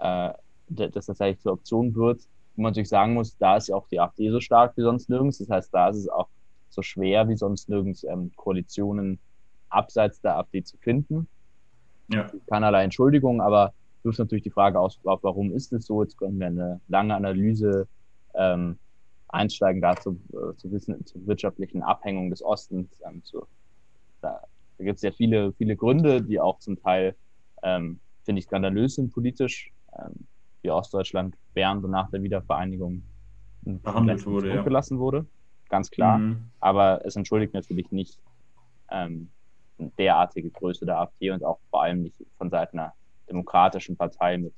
[0.00, 0.32] äh,
[0.68, 2.20] das tatsächlich zur Option wird.
[2.56, 5.08] Wo man natürlich sagen muss, da ist ja auch die AfD so stark wie sonst
[5.08, 5.38] nirgends.
[5.38, 6.28] Das heißt, da ist es auch
[6.70, 9.18] so schwer wie sonst nirgends ähm, Koalitionen
[9.68, 11.28] abseits der AfD zu finden.
[12.08, 12.30] Ja.
[12.48, 13.72] Keinerlei Entschuldigung, aber
[14.02, 16.02] wirft natürlich die Frage aus, warum ist es so?
[16.02, 17.86] Jetzt können wir eine lange Analyse
[18.40, 18.78] ähm,
[19.28, 23.00] einsteigen, dazu äh, zu wissen, zur wirtschaftlichen Abhängung des Ostens.
[23.06, 23.46] Ähm, zu,
[24.20, 24.40] da
[24.80, 27.14] da gibt es ja viele, viele Gründe, die auch zum Teil,
[27.62, 30.26] ähm, finde ich, skandalös sind politisch, ähm,
[30.62, 33.02] wie Ostdeutschland während und nach der Wiedervereinigung
[33.60, 35.00] behandelt wurde, zurückgelassen ja.
[35.00, 35.26] wurde,
[35.68, 36.16] ganz klar.
[36.16, 36.50] Mhm.
[36.60, 38.18] Aber es entschuldigt natürlich nicht
[38.90, 39.28] ähm,
[39.98, 42.94] derartige Größe der AfD und auch vor allem nicht von Seiten einer
[43.28, 44.54] demokratischen Partei mit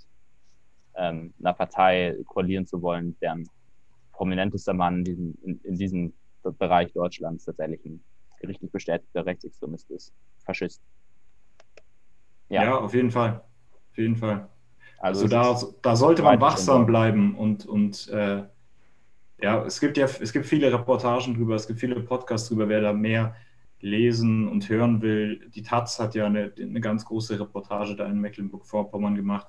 [0.94, 3.48] ähm, einer Partei koalieren zu wollen, deren
[4.22, 6.12] prominentester Mann in diesem, in, in diesem
[6.56, 8.04] Bereich Deutschlands tatsächlich ein
[8.40, 10.12] gerichtlich bestätigter Rechtsextremist ist,
[10.44, 10.80] Faschist.
[12.48, 13.42] Ja, ja auf jeden Fall.
[13.90, 14.48] Auf jeden Fall.
[14.98, 18.44] Also, also da, da sollte man wachsam bleiben und, und äh,
[19.40, 22.80] ja, es gibt ja es gibt viele Reportagen drüber, es gibt viele Podcasts drüber, wer
[22.80, 23.34] da mehr
[23.80, 25.50] lesen und hören will.
[25.50, 29.48] Die Taz hat ja eine, eine ganz große Reportage da in Mecklenburg-Vorpommern gemacht.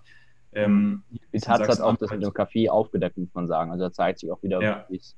[0.56, 3.72] Ähm, die Taz hat auch das mit dem Kaffee aufgedeckt, muss man sagen.
[3.72, 4.86] Also da zeigt sich auch wieder, ja.
[4.90, 5.16] wie es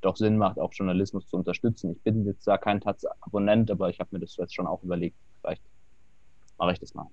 [0.00, 1.92] doch Sinn macht, auch Journalismus zu unterstützen.
[1.92, 5.16] Ich bin jetzt da kein Taz-Abonnent, aber ich habe mir das jetzt schon auch überlegt.
[5.40, 5.62] Vielleicht
[6.58, 7.06] mache ich das mal.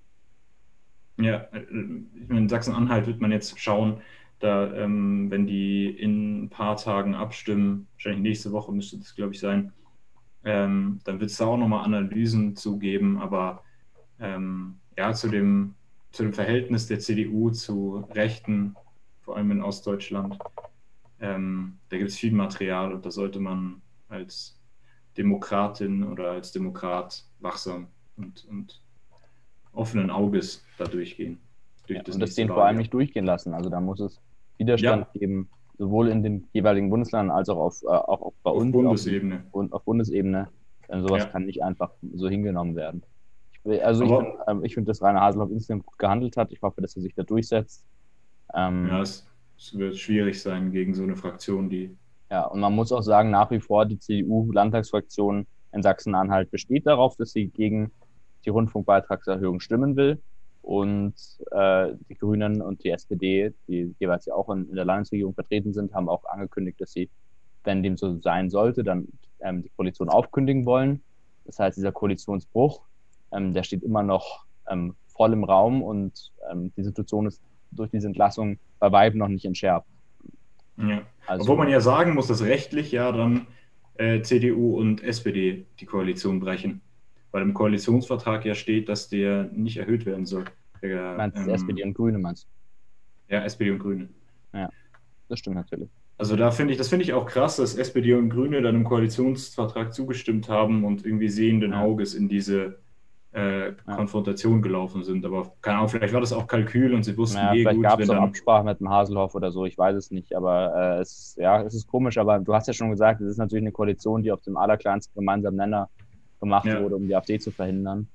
[1.18, 4.02] Ja, äh, in Sachsen-Anhalt wird man jetzt schauen,
[4.40, 9.34] da, ähm, wenn die in ein paar Tagen abstimmen, wahrscheinlich nächste Woche müsste das, glaube
[9.34, 9.72] ich, sein,
[10.44, 13.64] ähm, dann wird es da auch nochmal Analysen zugeben, aber
[14.20, 15.76] ähm, ja, zu dem,
[16.16, 18.76] zu dem Verhältnis der CDU zu Rechten,
[19.22, 20.40] vor allem in Ostdeutschland,
[21.20, 24.58] ähm, da gibt es viel Material und da sollte man als
[25.18, 28.82] Demokratin oder als Demokrat wachsam und, und
[29.74, 31.38] offenen Auges da durchgehen.
[31.88, 33.54] Durch ja, das und das den vor allem nicht durchgehen lassen.
[33.54, 34.22] Also da muss es
[34.58, 35.20] Widerstand ja.
[35.20, 38.72] geben, sowohl in den jeweiligen Bundesländern als auch, auf, äh, auch, auch bei auf uns.
[38.72, 39.44] Bundesebene.
[39.52, 40.48] Auf, auf Bundesebene.
[40.88, 41.30] Äh, sowas ja.
[41.30, 43.04] kann nicht einfach so hingenommen werden.
[43.66, 44.04] Ich, also
[44.64, 46.52] ich finde, äh, dass Rainer Haseloff insgesamt gut gehandelt hat.
[46.52, 47.86] Ich hoffe, dass er sich da durchsetzt.
[48.54, 51.96] Ähm, ja, es, es wird schwierig sein gegen so eine Fraktion, die.
[52.30, 57.16] Ja, und man muss auch sagen, nach wie vor die CDU-Landtagsfraktion in Sachsen-Anhalt besteht darauf,
[57.18, 57.92] dass sie gegen
[58.46, 60.22] die Rundfunkbeitragserhöhung stimmen will.
[60.62, 61.14] Und
[61.52, 65.74] äh, die Grünen und die SPD, die jeweils ja auch in, in, der Landesregierung vertreten
[65.74, 67.10] sind, haben auch angekündigt, dass sie,
[67.64, 69.08] wenn dem so sein sollte, dann
[69.42, 71.04] ähm, die Koalition aufkündigen wollen.
[71.46, 72.82] Das heißt, dieser Koalitionsbruch,
[73.36, 77.90] ähm, der steht immer noch ähm, voll im Raum und ähm, die Situation ist durch
[77.90, 79.88] diese Entlassung bei Weitem noch nicht entschärft.
[80.78, 81.02] Ja.
[81.28, 83.48] Also, Obwohl man ja sagen muss, dass rechtlich ja dann
[83.96, 86.82] äh, CDU und SPD die Koalition brechen
[87.36, 90.46] weil im Koalitionsvertrag ja steht, dass der nicht erhöht werden soll.
[90.82, 92.48] Der, meinst ähm, SPD und Grüne meinst
[93.28, 94.08] Ja, SPD und Grüne.
[94.54, 94.70] Ja,
[95.28, 95.90] das stimmt natürlich.
[96.18, 98.86] Also da finde ich, das finde ich auch krass, dass SPD und Grüne dann im
[98.86, 101.82] Koalitionsvertrag zugestimmt haben und irgendwie sehenden ja.
[101.82, 102.80] Auges in diese
[103.36, 105.26] äh, Konfrontation gelaufen sind.
[105.26, 108.00] Aber keine Ahnung, vielleicht war das auch Kalkül und sie wussten ja, eh vielleicht gab
[108.00, 110.34] es auch Absprachen mit dem Haselhoff oder so, ich weiß es nicht.
[110.36, 113.38] Aber äh, es, ja, es ist komisch, aber du hast ja schon gesagt, es ist
[113.38, 115.90] natürlich eine Koalition, die auf dem allerkleinsten gemeinsamen Nenner
[116.40, 116.82] gemacht ja.
[116.82, 118.08] wurde, um die AfD zu verhindern.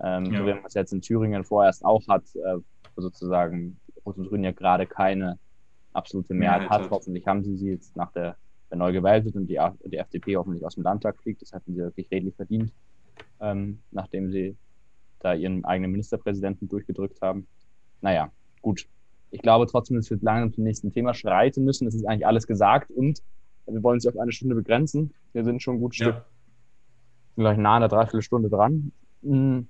[0.00, 0.38] Ähm, ja.
[0.38, 2.58] So wie man es jetzt in Thüringen vorerst auch hat, äh,
[2.96, 5.38] sozusagen Rot und Grün ja gerade keine
[5.92, 6.90] absolute Mehrheit, Mehrheit hat.
[6.90, 8.36] Hoffentlich haben sie sie jetzt nach der,
[8.70, 11.42] der neu gewählt wird und die, die FDP hoffentlich aus dem Landtag fliegt.
[11.42, 12.72] Das hätten sie wirklich redlich verdient,
[13.40, 14.56] ähm, nachdem sie
[15.20, 17.46] da ihren eigenen Ministerpräsidenten durchgedrückt haben.
[18.00, 18.86] Naja, gut.
[19.30, 21.86] Ich glaube trotzdem, dass wir langsam zum nächsten Thema schreiten müssen.
[21.86, 23.22] Es ist eigentlich alles gesagt und
[23.66, 25.14] wir wollen sie auf eine Stunde begrenzen.
[25.32, 26.22] Wir sind schon gut Stück
[27.36, 28.92] gleich nah an der Dreiviertelstunde dran.
[29.22, 29.60] Mm.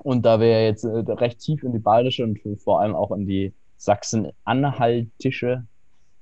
[0.00, 3.26] Und da wir jetzt äh, recht tief in die bayerische und vor allem auch in
[3.26, 5.66] die Sachsen-Anhaltische,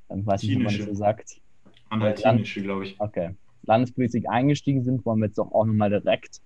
[0.08, 1.40] ähm, weiß nicht, wie man das so sagt.
[1.90, 2.96] Anhaltinische, glaube ich.
[2.98, 3.34] Okay.
[3.66, 6.40] Landespolitik eingestiegen sind, wollen wir jetzt doch auch nochmal direkt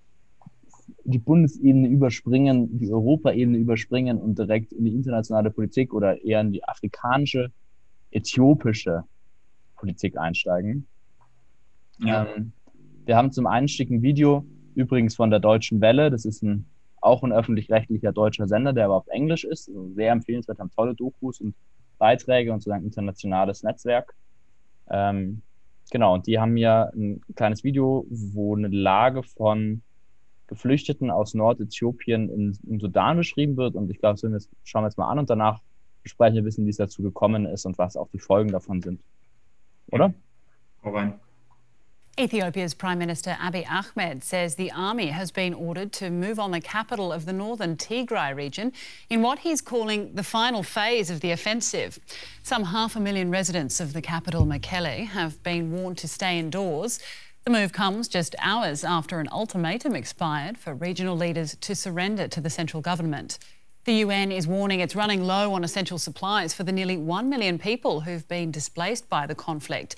[1.03, 6.51] die Bundesebene überspringen, die Europaebene überspringen und direkt in die internationale Politik oder eher in
[6.51, 7.51] die afrikanische,
[8.11, 9.03] äthiopische
[9.75, 10.87] Politik einsteigen.
[11.99, 12.27] Ja.
[12.35, 12.51] Ähm,
[13.05, 14.45] wir haben zum Einstieg ein Video,
[14.75, 16.11] übrigens von der Deutschen Welle.
[16.11, 16.65] Das ist ein,
[17.01, 19.69] auch ein öffentlich-rechtlicher deutscher Sender, der aber auf Englisch ist.
[19.69, 21.55] Also sehr empfehlenswert, haben tolle Dokus und
[21.97, 24.13] Beiträge und sozusagen internationales Netzwerk.
[24.89, 25.41] Ähm,
[25.91, 29.83] genau, und die haben ja ein kleines Video, wo eine Lage von
[30.47, 33.75] Geflüchteten aus Nordäthiopien in, im Sudan beschrieben wird.
[33.75, 35.61] Und ich glaube, das schauen wir jetzt mal an und danach
[36.03, 38.81] besprechen wir ein bisschen, wie es dazu gekommen ist und was auch die Folgen davon
[38.81, 39.01] sind.
[39.91, 40.13] Oder?
[40.83, 40.91] Ja.
[40.91, 41.19] rein.
[42.19, 46.59] Ethiopia's Prime Minister Abiy Ahmed says the army has been ordered to move on the
[46.59, 48.73] capital of the northern Tigray region
[49.09, 51.99] in what he's calling the final phase of the offensive.
[52.43, 56.99] Some half a million residents of the capital, Mekelle, have been warned to stay indoors.
[57.45, 62.41] The move comes just hours after an ultimatum expired for regional leaders to surrender to
[62.41, 63.39] the central government.
[63.85, 67.57] The UN is warning it's running low on essential supplies for the nearly 1 million
[67.57, 69.95] people who've been displaced by the conflict.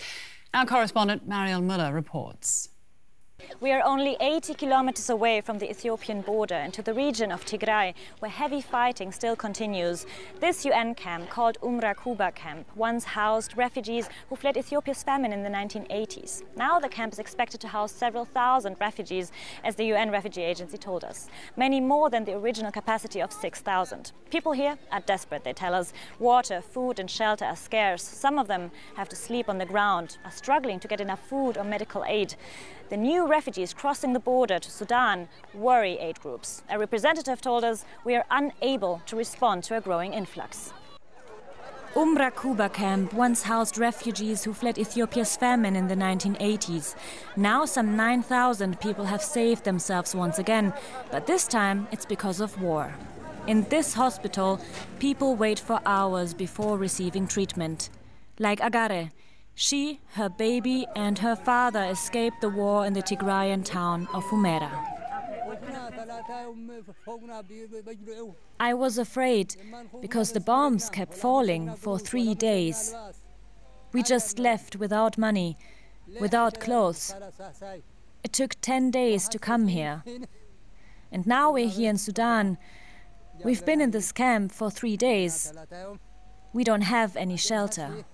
[0.55, 2.69] Our correspondent Mariel Muller reports.
[3.59, 7.93] We are only 80 kilometers away from the Ethiopian border into the region of Tigray,
[8.19, 10.05] where heavy fighting still continues.
[10.39, 15.43] This UN camp, called Umra Kuba camp, once housed refugees who fled Ethiopia's famine in
[15.43, 16.43] the 1980s.
[16.55, 19.31] Now the camp is expected to house several thousand refugees,
[19.63, 21.27] as the UN Refugee Agency told us.
[21.55, 24.11] Many more than the original capacity of 6,000.
[24.29, 25.93] People here are desperate, they tell us.
[26.19, 28.03] Water, food and shelter are scarce.
[28.03, 31.57] Some of them have to sleep on the ground, are struggling to get enough food
[31.57, 32.35] or medical aid.
[32.89, 36.63] The new refugees crossing the border to Sudan worry aid groups.
[36.69, 40.73] A representative told us we are unable to respond to a growing influx.
[41.95, 46.95] Umra Kuba camp once housed refugees who fled Ethiopia's famine in the 1980s.
[47.35, 50.73] Now some 9,000 people have saved themselves once again,
[51.11, 52.95] but this time it's because of war.
[53.45, 54.59] In this hospital,
[54.99, 57.89] people wait for hours before receiving treatment.
[58.39, 59.11] Like Agare,
[59.55, 64.71] she, her baby, and her father escaped the war in the Tigrayan town of Humera.
[68.59, 69.55] I was afraid
[70.01, 72.95] because the bombs kept falling for three days.
[73.91, 75.57] We just left without money,
[76.19, 77.13] without clothes.
[78.23, 80.03] It took 10 days to come here.
[81.11, 82.57] And now we're here in Sudan.
[83.43, 85.53] We've been in this camp for three days.
[86.53, 88.05] We don't have any shelter.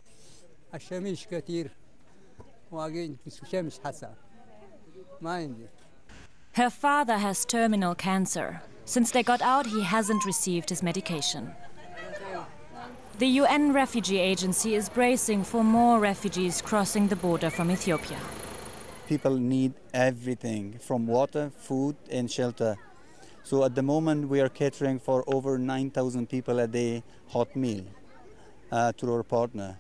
[6.54, 8.62] Her father has terminal cancer.
[8.86, 11.52] Since they got out, he hasn't received his medication.
[13.18, 18.20] The UN Refugee Agency is bracing for more refugees crossing the border from Ethiopia.
[19.08, 22.78] People need everything from water, food, and shelter.
[23.44, 27.86] So at the moment, we are catering for over 9,000 people a day hot meal
[28.72, 29.78] uh, to our partner.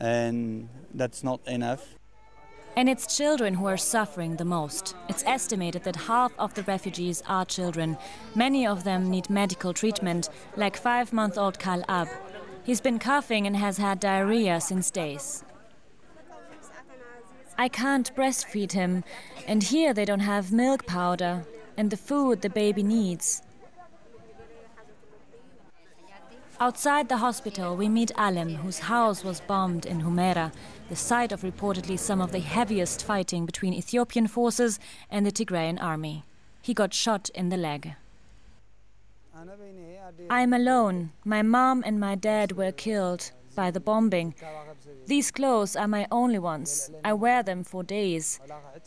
[0.00, 1.94] And that's not enough.
[2.76, 4.94] And it's children who are suffering the most.
[5.08, 7.98] It's estimated that half of the refugees are children.
[8.34, 12.08] Many of them need medical treatment, like five month old Kal Ab.
[12.64, 15.44] He's been coughing and has had diarrhea since days.
[17.58, 19.04] I can't breastfeed him,
[19.46, 21.44] and here they don't have milk powder
[21.76, 23.42] and the food the baby needs.
[26.62, 30.52] Outside the hospital, we meet Alem, whose house was bombed in Humera,
[30.90, 34.78] the site of reportedly some of the heaviest fighting between Ethiopian forces
[35.10, 36.22] and the Tigrayan army.
[36.60, 37.94] He got shot in the leg.
[40.28, 41.12] I'm alone.
[41.24, 44.34] My mom and my dad were killed by the bombing.
[45.06, 46.90] These clothes are my only ones.
[47.02, 48.38] I wear them for days.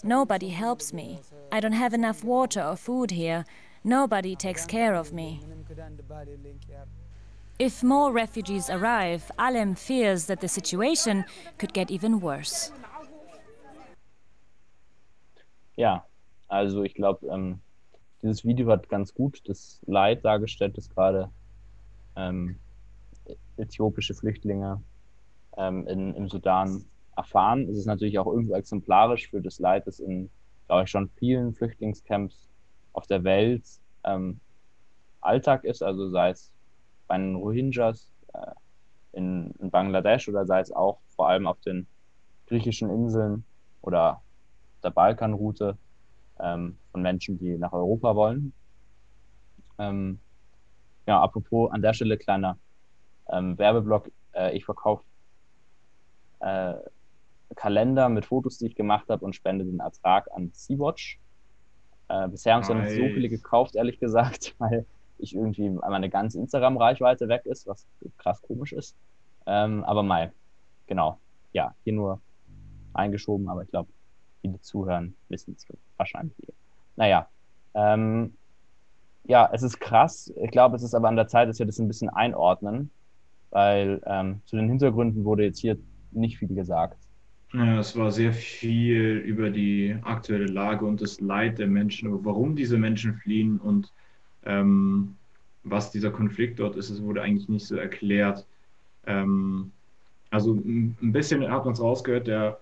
[0.04, 1.22] Nobody helps me.
[1.52, 3.46] I don't have enough water or food here.
[3.84, 5.42] Nobody takes care of me.
[7.60, 11.24] If more refugees arrive, Alem fears that the situation
[11.60, 12.72] could get even worse.
[15.76, 16.06] Ja,
[16.48, 17.60] also ich glaube, ähm,
[18.24, 21.30] dieses Video hat ganz gut das Leid dargestellt, das gerade
[22.16, 22.58] ähm,
[23.58, 24.82] äthiopische Flüchtlinge
[25.58, 26.84] ähm, in, im Sudan
[27.16, 27.68] erfahren.
[27.70, 30.30] Es ist natürlich auch irgendwo exemplarisch für das Leid, das in,
[30.68, 32.50] glaube ich, schon vielen Flüchtlingscamps
[32.94, 33.64] auf der Welt
[34.04, 34.40] ähm,
[35.22, 36.53] Alltag ist, also sei es
[37.08, 38.52] bei den Rohingyas äh,
[39.14, 41.88] in, in, Bangladesch oder sei es auch vor allem auf den
[42.48, 43.44] griechischen Inseln
[43.82, 44.22] oder
[44.84, 45.78] der Balkanroute
[46.40, 48.54] ähm, von Menschen, die nach Europa wollen.
[49.78, 50.20] Ähm,
[51.08, 52.58] ja, apropos an der Stelle kleiner
[53.30, 54.12] ähm, Werbeblock.
[54.34, 55.04] Äh, ich verkaufe
[56.40, 56.74] äh,
[57.56, 61.20] Kalender mit Fotos, die ich gemacht habe und spende den Ertrag an Sea-Watch.
[62.10, 64.86] Äh, bisher haben es noch nicht so viele gekauft, ehrlich gesagt, weil
[65.18, 67.88] ich irgendwie meine ganze Instagram-Reichweite weg ist, was
[68.18, 68.96] krass komisch ist.
[69.46, 70.34] Ähm, aber mal,
[70.88, 71.20] genau.
[71.52, 72.22] Ja, hier nur
[72.94, 73.90] eingeschoben, aber ich glaube,
[74.42, 75.66] viele zuhören, wissen es
[75.98, 76.36] wahrscheinlich.
[76.96, 77.28] Naja,
[77.74, 78.34] ähm,
[79.26, 80.34] ja, es ist krass.
[80.42, 82.92] Ich glaube, es ist aber an der Zeit, dass wir das ein bisschen einordnen,
[83.52, 85.78] weil ähm, zu den Hintergründen wurde jetzt hier
[86.12, 86.98] nicht viel gesagt.
[87.54, 92.56] Ja, es war sehr viel über die aktuelle Lage und das Leid der Menschen, warum
[92.56, 93.94] diese Menschen fliehen und
[94.46, 95.16] ähm,
[95.64, 98.46] was dieser Konflikt dort ist, es wurde eigentlich nicht so erklärt.
[99.06, 99.72] Ähm,
[100.30, 102.60] also ein bisschen hat man es rausgehört, der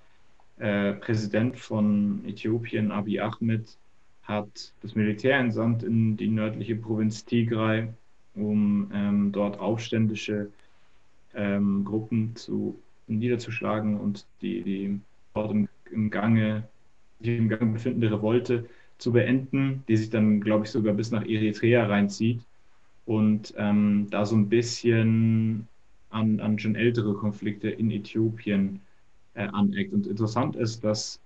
[0.59, 3.77] äh, Präsident von Äthiopien, Abiy Ahmed,
[4.23, 7.87] hat das Militär entsandt in die nördliche Provinz Tigray,
[8.35, 10.51] um ähm, dort aufständische
[11.33, 12.77] ähm, Gruppen zu,
[13.07, 14.99] niederzuschlagen und die, die
[15.33, 16.63] dort im, im Gange,
[17.19, 18.69] die im Gange befindende Revolte
[19.01, 22.41] zu beenden, die sich dann, glaube ich, sogar bis nach Eritrea reinzieht
[23.05, 25.67] und ähm, da so ein bisschen
[26.09, 28.81] an, an schon ältere Konflikte in Äthiopien
[29.33, 29.93] äh, aneckt.
[29.93, 31.19] Und interessant ist, dass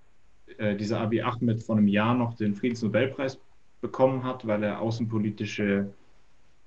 [0.57, 3.39] äh, dieser Abiy Ahmed vor einem Jahr noch den Friedensnobelpreis
[3.82, 5.93] bekommen hat, weil er außenpolitische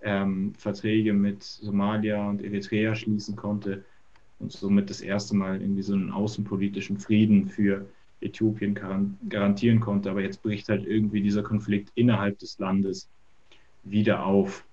[0.03, 3.85] ähm, Verträge mit Somalia und Eritrea schließen konnte
[4.39, 7.87] und somit das erste Mal irgendwie so einen außenpolitischen Frieden für
[8.21, 8.75] Äthiopien
[9.29, 10.11] garantieren konnte.
[10.11, 13.09] Aber jetzt bricht halt irgendwie dieser Konflikt innerhalb des Landes
[13.85, 14.65] wieder auf.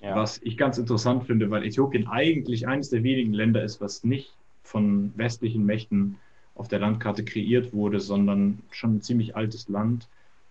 [0.00, 0.14] Ja.
[0.14, 4.34] Was ich ganz interessant finde, weil Äthiopien eigentlich eines der wenigen Länder ist, was nicht
[4.62, 6.18] von westlichen Mächten
[6.54, 10.08] auf der Landkarte kreiert wurde, sondern schon ein ziemlich altes Land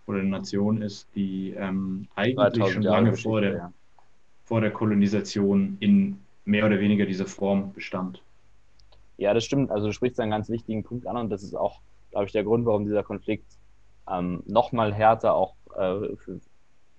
[0.08, 3.74] oder eine Nation ist, die ähm, eigentlich schon lange vor der, ja.
[4.44, 8.22] vor der Kolonisation in mehr oder weniger diese Form bestand.
[9.18, 9.72] Ja, das stimmt.
[9.72, 11.82] Also du sprichst einen ganz wichtigen Punkt an und das ist auch,
[12.16, 13.46] glaube ich, der Grund, warum dieser Konflikt
[14.10, 16.08] ähm, nochmal härter auch äh,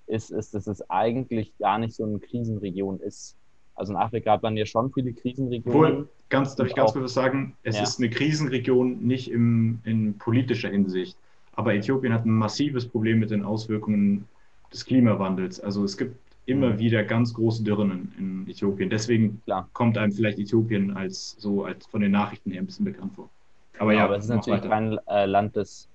[0.07, 3.35] ist, ist, dass es eigentlich gar nicht so eine Krisenregion ist.
[3.75, 5.75] Also in Afrika hat man ja schon viele Krisenregionen.
[5.75, 7.57] Obwohl, ganz, darf ich ganz kurz sagen?
[7.63, 7.83] Es ja.
[7.83, 11.17] ist eine Krisenregion nicht im, in politischer Hinsicht.
[11.55, 14.29] Aber Äthiopien hat ein massives Problem mit den Auswirkungen
[14.71, 15.61] des Klimawandels.
[15.61, 16.15] Also es gibt
[16.45, 16.79] immer mhm.
[16.79, 18.91] wieder ganz große Dürren in, Äthiopien.
[18.91, 19.67] Deswegen Klar.
[19.73, 23.31] kommt einem vielleicht Äthiopien als so als von den Nachrichten her ein bisschen bekannt vor.
[23.79, 24.69] Aber ja, ja aber es ist natürlich weiter.
[24.69, 25.89] kein äh, Land, das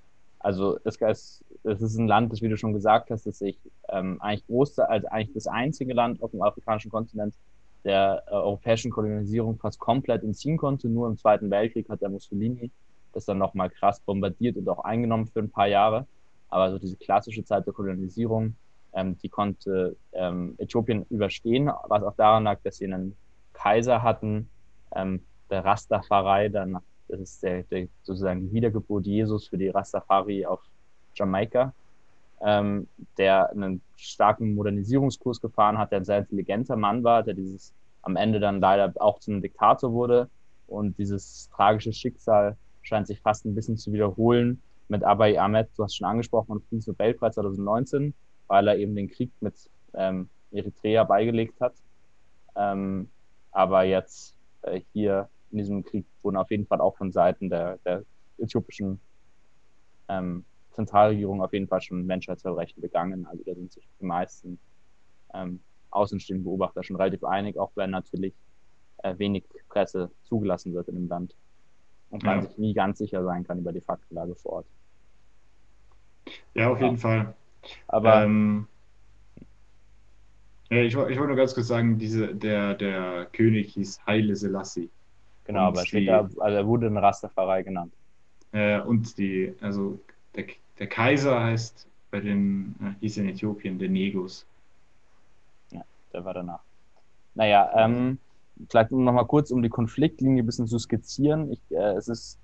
[0.43, 3.59] also es, es, es, ist ein Land, das, wie du schon gesagt hast, das sich
[3.89, 7.36] ähm, eigentlich groß, als eigentlich das einzige Land auf dem afrikanischen Kontinent
[7.84, 10.89] der äh, europäischen Kolonisierung fast komplett entziehen konnte.
[10.89, 12.71] Nur im Zweiten Weltkrieg hat der Mussolini
[13.13, 16.07] das dann nochmal krass bombardiert und auch eingenommen für ein paar Jahre.
[16.49, 18.55] Aber so diese klassische Zeit der Kolonisierung,
[18.93, 23.15] ähm, die konnte ähm, Äthiopien überstehen, was auch daran lag, dass sie einen
[23.53, 24.49] Kaiser hatten,
[24.95, 26.77] ähm, der Rastafari, dann,
[27.12, 30.62] das ist der, der, sozusagen die Wiedergeburt Jesus für die Rastafari auf
[31.16, 31.74] Jamaika,
[32.41, 32.88] ähm,
[33.18, 38.16] der einen starken Modernisierungskurs gefahren hat, der ein sehr intelligenter Mann war, der dieses am
[38.16, 40.30] Ende dann leider auch zu einem Diktator wurde
[40.68, 45.84] und dieses tragische Schicksal scheint sich fast ein bisschen zu wiederholen mit Abiy Ahmed, du
[45.84, 48.14] hast schon angesprochen, und Friedensnobelpreis 2019,
[48.47, 49.53] weil er eben den Krieg mit
[49.93, 51.74] ähm, Eritrea beigelegt hat.
[52.57, 53.09] Ähm,
[53.51, 57.78] aber jetzt äh, hier in diesem Krieg wurden auf jeden Fall auch von Seiten der,
[57.86, 58.04] der
[58.38, 58.99] äthiopischen
[60.08, 63.26] ähm, Zentralregierung auf jeden Fall schon Menschheitsverbrechen begangen.
[63.26, 64.60] Also da sind sich die meisten
[65.34, 65.60] ähm,
[65.91, 68.34] außenstehenden Beobachter schon relativ einig, auch wenn natürlich
[69.04, 71.36] äh, wenig Presse zugelassen wird in dem Land
[72.10, 72.47] und man ja.
[72.47, 74.66] sich nie ganz sicher sein kann über die Faktenlage vor Ort.
[76.54, 76.86] Ja, auf ja.
[76.86, 77.34] jeden Fall.
[77.88, 78.68] Aber ähm,
[80.70, 84.89] ich, ich wollte nur ganz kurz sagen, diese, der, der König hieß Haile Selassie.
[85.52, 87.93] Genau, aber später, also er wurde in Rastafari genannt.
[88.54, 89.99] Äh, und die, also
[90.36, 90.45] der,
[90.80, 94.45] der Kaiser heißt bei den, äh, hieß in Äthiopien der Negus.
[95.72, 95.82] Ja,
[96.14, 96.62] der war danach.
[97.36, 98.18] Naja, ähm,
[98.70, 101.52] vielleicht noch mal kurz, um die Konfliktlinie ein bisschen zu skizzieren.
[101.52, 102.39] Ich, äh, es ist,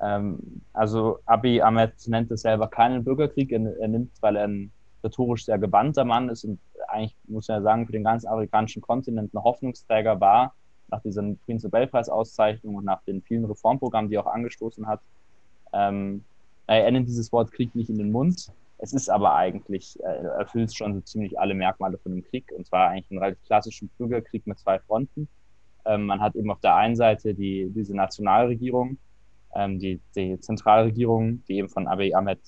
[0.00, 0.38] ähm,
[0.74, 3.52] also Abiy Ahmed nennt es selber keinen Bürgerkrieg.
[3.52, 4.70] Er, er, nimmt, weil er ein
[5.02, 8.82] rhetorisch sehr gewandter Mann ist und eigentlich, muss man ja sagen, für den ganzen afrikanischen
[8.82, 10.54] Kontinent ein Hoffnungsträger war,
[10.90, 15.00] nach dieser Friedensnobelpreis-Auszeichnung und nach den vielen Reformprogrammen, die er auch angestoßen hat.
[15.72, 16.24] Ähm,
[16.66, 18.50] er nimmt dieses Wort Krieg nicht in den Mund.
[18.78, 22.50] Es ist aber eigentlich, äh, erfüllt schon so ziemlich alle Merkmale von einem Krieg.
[22.56, 25.28] Und zwar eigentlich einen relativ klassischen Bürgerkrieg mit zwei Fronten.
[25.84, 28.98] Ähm, man hat eben auf der einen Seite die, diese Nationalregierung,
[29.54, 32.40] ähm, die, die Zentralregierung, die eben von Abiy Ahmed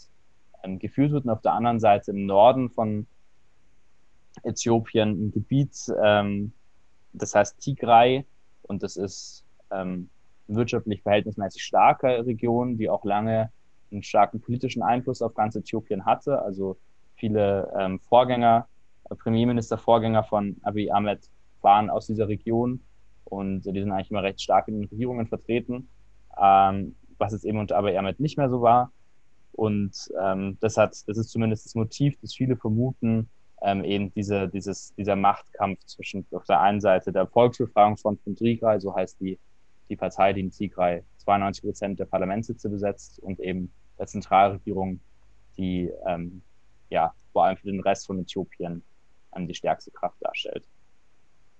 [0.62, 3.06] ähm, geführt wird, und auf der anderen Seite im Norden von
[4.42, 6.52] Äthiopien ein Gebiet, ähm,
[7.16, 8.24] das heißt Tigray,
[8.62, 10.08] und das ist ähm,
[10.48, 13.50] wirtschaftlich verhältnismäßig starke Region, die auch lange
[13.90, 16.42] einen starken politischen Einfluss auf ganz Äthiopien hatte.
[16.42, 16.76] Also
[17.16, 18.66] viele ähm, Vorgänger,
[19.10, 21.20] äh, Premierminister-Vorgänger von Abiy Ahmed
[21.62, 22.80] waren aus dieser Region
[23.24, 25.88] und die sind eigentlich immer recht stark in den Regierungen vertreten,
[26.40, 28.92] ähm, was jetzt eben unter Abiy Ahmed nicht mehr so war.
[29.52, 33.30] Und ähm, das hat, das ist zumindest das Motiv, das viele vermuten,
[33.62, 38.80] ähm, eben diese, dieses, dieser Machtkampf zwischen auf der einen Seite der Volksbefragungsfront von Tigray,
[38.80, 39.38] so heißt die,
[39.88, 45.00] die Partei, die in Tigray 92 Prozent der Parlamentssitze besetzt und eben der Zentralregierung,
[45.56, 46.42] die ähm,
[46.90, 48.82] ja vor allem für den Rest von Äthiopien
[49.34, 50.64] ähm, die stärkste Kraft darstellt.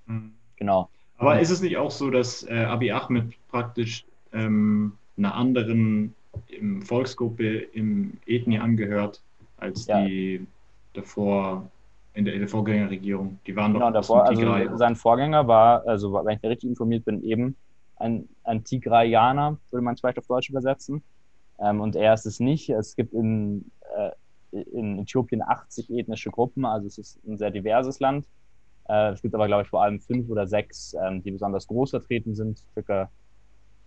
[0.06, 0.34] Mhm.
[0.56, 0.88] Genau.
[1.18, 6.14] Aber ist es nicht auch so, dass äh, Abiy Ahmed praktisch ähm, einer anderen
[6.84, 9.22] Volksgruppe im Ethnie angehört
[9.56, 10.04] als ja.
[10.04, 10.46] die
[10.92, 11.70] davor
[12.16, 13.38] in der, in der Vorgängerregierung?
[13.46, 17.22] Die waren genau, doch davor, also sein Vorgänger war, also wenn ich richtig informiert bin,
[17.22, 17.56] eben
[17.96, 21.02] ein, ein Tigrayaner, würde man es vielleicht auf Deutsch übersetzen.
[21.58, 22.68] Ähm, und er ist es nicht.
[22.70, 28.00] Es gibt in, äh, in Äthiopien 80 ethnische Gruppen, also es ist ein sehr diverses
[28.00, 28.26] Land.
[28.88, 31.90] Äh, es gibt aber, glaube ich, vor allem fünf oder sechs, ähm, die besonders groß
[31.90, 32.62] vertreten sind.
[32.72, 33.10] Circa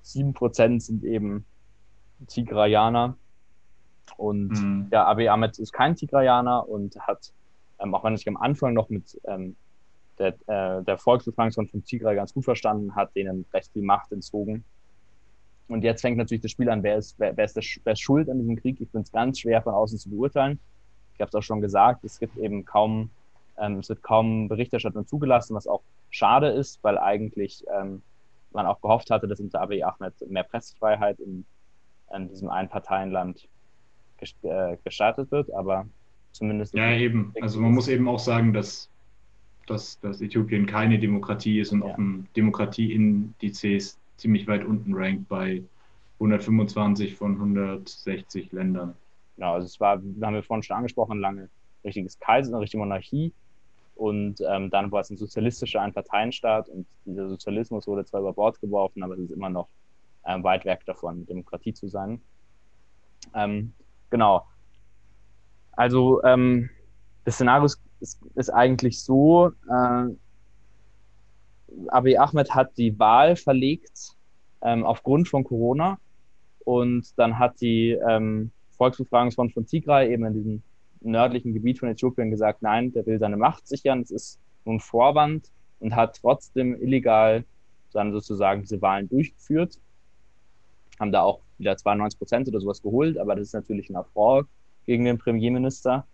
[0.01, 1.45] sieben Prozent sind eben
[2.27, 3.15] Tigrayaner.
[4.17, 4.87] Und mhm.
[4.91, 7.31] ja, Abiy Ahmed ist kein Tigrayaner und hat,
[7.79, 9.55] ähm, auch wenn sich am Anfang noch mit ähm,
[10.17, 14.63] der, äh, der Volksbefreiungsfront von Tigray ganz gut verstanden hat, denen recht viel Macht entzogen.
[15.67, 18.01] Und jetzt fängt natürlich das Spiel an, wer ist, wer, wer ist, der, wer ist
[18.01, 18.81] schuld an diesem Krieg?
[18.81, 20.59] Ich finde es ganz schwer von außen zu beurteilen.
[21.13, 23.11] Ich habe es auch schon gesagt, es gibt eben kaum
[23.59, 28.01] ähm, es wird kaum Berichterstattung zugelassen, was auch schade ist, weil eigentlich ähm,
[28.51, 31.45] man auch gehofft hatte, dass unter Abiy Ahmed mehr Pressefreiheit in,
[32.15, 33.47] in diesem Einparteienland
[34.43, 35.85] äh, gestartet wird, aber
[36.31, 36.73] zumindest.
[36.73, 37.33] Ja, eben.
[37.41, 38.89] Also man muss eben auch sagen, dass
[39.69, 41.87] dass, dass Äthiopien keine Demokratie ist und ja.
[41.87, 45.63] auf dem Demokratieindizes ziemlich weit unten rankt bei
[46.15, 48.95] 125 von 160 Ländern.
[49.35, 51.49] Genau, also es war, haben wir vorhin schon angesprochen, lange
[51.83, 53.31] richtiges Kaiser, eine richtige Monarchie.
[53.95, 58.59] Und ähm, dann war es ein sozialistischer Einparteienstaat und dieser Sozialismus wurde zwar über Bord
[58.61, 59.67] geworfen, aber es ist immer noch
[60.23, 62.21] äh, weit weg davon, Demokratie zu sein.
[63.35, 63.73] Ähm,
[64.09, 64.45] genau.
[65.79, 66.69] Also ähm,
[67.23, 67.81] das Szenario ist,
[68.35, 70.09] ist, eigentlich so, äh,
[71.87, 74.17] Abiy Ahmed hat die Wahl verlegt
[74.61, 75.97] ähm, aufgrund von Corona.
[76.65, 80.63] Und dann hat die ähm, Volksbefragungsfront von Tigray eben in diesem
[80.99, 85.49] nördlichen Gebiet von Äthiopien gesagt, nein, der will seine Macht sichern, das ist nun Vorwand
[85.79, 87.45] und hat trotzdem illegal
[87.93, 89.79] dann sozusagen diese Wahlen durchgeführt.
[90.99, 94.49] Haben da auch wieder 92 Prozent oder sowas geholt, aber das ist natürlich ein Affront
[94.89, 96.07] gegen den Premierminister.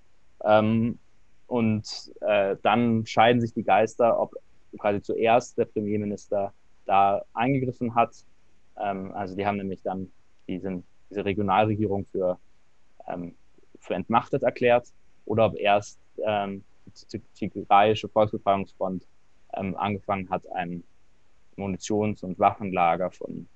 [0.43, 0.99] Ähm,
[1.47, 4.35] und äh, dann scheiden sich die Geister, ob
[4.77, 6.51] quasi zuerst der Premierminister
[6.85, 8.13] da eingegriffen hat.
[8.77, 10.11] Ähm, also die haben nämlich dann
[10.49, 12.37] diesen, diese Regionalregierung für
[13.07, 13.35] ähm,
[13.79, 14.91] für entmachtet erklärt
[15.25, 16.61] oder ob erst ähm,
[17.13, 19.07] die tigraische Volksbefreiungsfront
[19.53, 20.83] ähm, angefangen hat, ein
[21.55, 23.47] Munitions- und Waffenlager von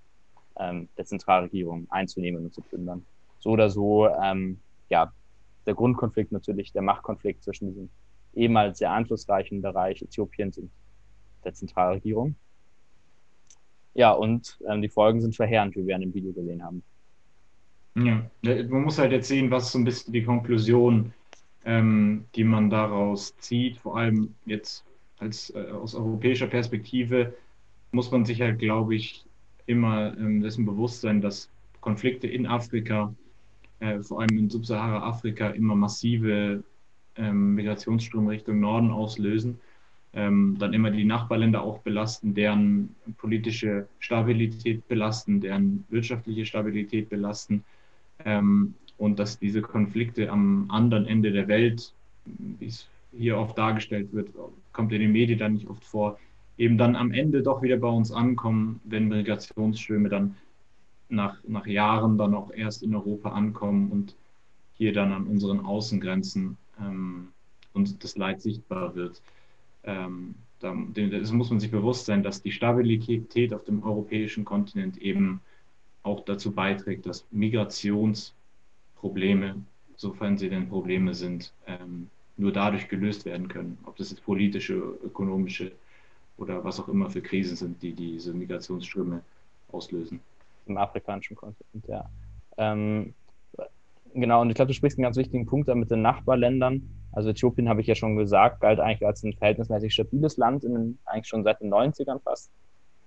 [0.58, 3.06] ähm, der Zentralregierung einzunehmen und zu plündern.
[3.40, 5.14] So oder so, ähm, ja,
[5.66, 7.90] der Grundkonflikt natürlich, der Machtkonflikt zwischen diesem
[8.34, 10.72] ehemals sehr einflussreichen Bereich Äthiopiens und
[11.44, 12.36] der Zentralregierung.
[13.94, 16.84] Ja, und ähm, die Folgen sind verheerend, wie wir in dem Video gesehen haben.
[17.96, 21.12] Ja, man muss halt jetzt sehen, was so ein bisschen die Konklusion,
[21.66, 24.86] ähm, die man daraus zieht, vor allem jetzt
[25.18, 27.34] als äh, aus europäischer Perspektive,
[27.92, 29.26] muss man sich halt, glaube ich,
[29.66, 31.50] immer ähm, dessen bewusst sein, dass
[31.82, 33.14] Konflikte in Afrika,
[33.80, 36.64] äh, vor allem in Subsahara-Afrika, immer massive
[37.16, 39.60] ähm, Migrationsströme Richtung Norden auslösen,
[40.14, 47.64] ähm, dann immer die Nachbarländer auch belasten, deren politische Stabilität belasten, deren wirtschaftliche Stabilität belasten
[48.26, 51.94] ähm, und dass diese Konflikte am anderen Ende der Welt,
[52.26, 54.30] wie es hier oft dargestellt wird,
[54.74, 56.20] kommt in den Medien dann nicht oft vor,
[56.58, 60.36] eben dann am Ende doch wieder bei uns ankommen, wenn Migrationsströme dann
[61.10, 64.16] nach, nach Jahren dann auch erst in Europa ankommen und
[64.76, 67.30] hier dann an unseren Außengrenzen ähm,
[67.74, 69.22] und das Leid sichtbar wird.
[69.84, 75.40] Ähm, das muss man sich bewusst sein, dass die Stabilität auf dem europäischen Kontinent eben
[76.04, 79.56] auch dazu beiträgt, dass Migrationsprobleme,
[79.96, 83.78] sofern sie denn Probleme sind, ähm, nur dadurch gelöst werden können.
[83.84, 85.72] Ob das jetzt politische, ökonomische
[86.38, 89.22] oder was auch immer für Krisen sind, die diese Migrationsströme
[89.72, 90.20] auslösen.
[90.70, 92.10] Im afrikanischen Kontinent, ja.
[92.58, 93.14] Ähm,
[94.14, 96.90] genau, und ich glaube, du sprichst einen ganz wichtigen Punkt da mit den Nachbarländern.
[97.12, 101.00] Also Äthiopien, habe ich ja schon gesagt, galt eigentlich als ein verhältnismäßig stabiles Land, in,
[101.06, 102.52] eigentlich schon seit den 90ern fast.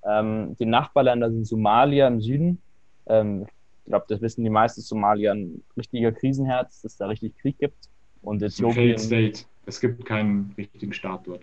[0.04, 2.60] Ähm, die Nachbarländer sind Somalia im Süden,
[3.06, 3.46] ähm,
[3.84, 7.58] ich glaube, das wissen die meisten Somalier ein richtiger Krisenherz, dass es da richtig Krieg
[7.58, 7.88] gibt.
[8.22, 8.98] Und Äthiopien.
[8.98, 9.44] State.
[9.66, 11.42] Es gibt keinen richtigen Staat dort.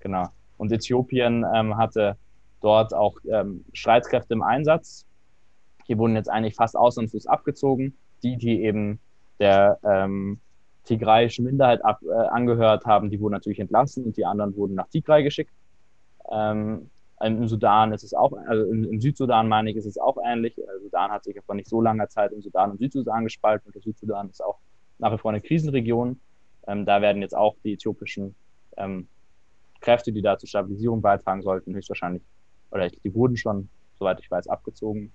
[0.00, 0.28] Genau.
[0.56, 2.16] Und Äthiopien ähm, hatte
[2.62, 5.06] dort auch ähm, Streitkräfte im Einsatz.
[5.84, 7.96] Hier wurden jetzt eigentlich fast ausnahmslos abgezogen.
[8.22, 9.00] Die, die eben
[9.38, 10.40] der ähm,
[10.84, 14.88] tigraischen Minderheit ab, äh, angehört haben, die wurden natürlich entlassen und die anderen wurden nach
[14.88, 15.52] Tigray geschickt.
[16.30, 20.56] Ähm, im Sudan ist es auch, also im, Südsudan meine ich, ist es auch ähnlich.
[20.56, 23.74] Der Sudan hat sich vor nicht so langer Zeit im Sudan und Südsudan gespalten und
[23.74, 24.58] der Südsudan ist auch
[24.98, 26.20] nach wie vor eine Krisenregion.
[26.66, 28.34] Ähm, da werden jetzt auch die äthiopischen
[28.76, 29.06] ähm,
[29.80, 32.22] Kräfte, die da zur Stabilisierung beitragen sollten, höchstwahrscheinlich,
[32.70, 33.68] oder die wurden schon,
[33.98, 35.12] soweit ich weiß, abgezogen.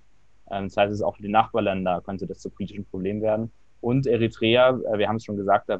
[0.50, 3.50] Ähm, das heißt, es ist auch für die Nachbarländer könnte das zu politischen Problem werden.
[3.80, 5.78] Und Eritrea, äh, wir haben es schon gesagt, da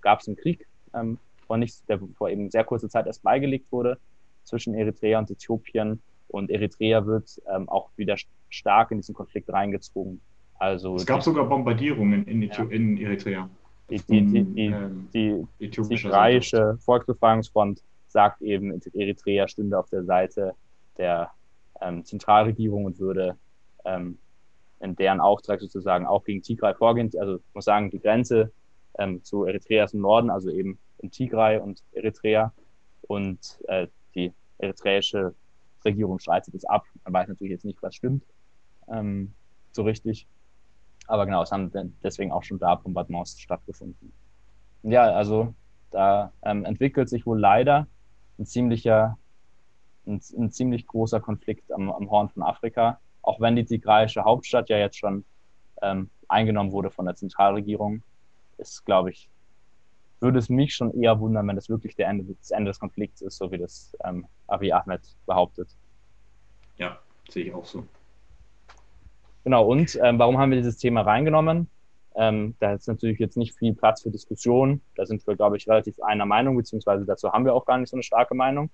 [0.00, 3.70] gab es einen Krieg, ähm, vor, nicht, der vor eben sehr kurzer Zeit erst beigelegt
[3.72, 3.98] wurde
[4.44, 6.00] zwischen Eritrea und Äthiopien.
[6.28, 8.16] Und Eritrea wird ähm, auch wieder
[8.48, 10.20] stark in diesen Konflikt reingezogen.
[10.58, 12.62] Also es gab sogar Bombardierungen in, ja.
[12.64, 13.48] in Eritrea.
[13.88, 20.54] Die, die, die, die, ähm, die, die Volksbefreiungsfront sagt eben, Eritrea stünde auf der Seite
[20.98, 21.30] der
[21.80, 23.36] ähm, Zentralregierung und würde
[23.84, 24.18] ähm,
[24.80, 27.10] in deren Auftrag sozusagen auch gegen Tigray vorgehen.
[27.18, 28.52] Also ich muss sagen, die Grenze
[28.98, 32.52] ähm, zu Eritrea ist im Norden, also eben in Tigray und Eritrea.
[33.02, 35.34] Und äh, die eritreische
[35.84, 36.84] Regierung streitet es ab.
[37.04, 38.24] Man weiß natürlich jetzt nicht, was stimmt,
[38.88, 39.34] ähm,
[39.72, 40.26] so richtig.
[41.06, 41.72] Aber genau, es haben
[42.02, 44.12] deswegen auch schon da Bombardements stattgefunden.
[44.82, 45.54] Ja, also
[45.90, 47.86] da ähm, entwickelt sich wohl leider
[48.38, 49.18] ein ziemlicher,
[50.06, 54.68] ein, ein ziemlich großer Konflikt am, am, Horn von Afrika, auch wenn die tigraische Hauptstadt
[54.68, 55.24] ja jetzt schon
[55.82, 58.02] ähm, eingenommen wurde von der Zentralregierung,
[58.58, 59.28] ist, glaube ich,
[60.20, 63.22] würde es mich schon eher wundern, wenn das wirklich der Ende, das Ende des Konflikts
[63.22, 65.68] ist, so wie das ähm, Abiy Ahmed behauptet.
[66.76, 66.98] Ja,
[67.28, 67.86] sehe ich auch so.
[69.44, 71.68] Genau, und ähm, warum haben wir dieses Thema reingenommen?
[72.14, 74.82] Ähm, da ist natürlich jetzt nicht viel Platz für Diskussion.
[74.96, 77.88] Da sind wir, glaube ich, relativ einer Meinung, beziehungsweise dazu haben wir auch gar nicht
[77.88, 78.68] so eine starke Meinung.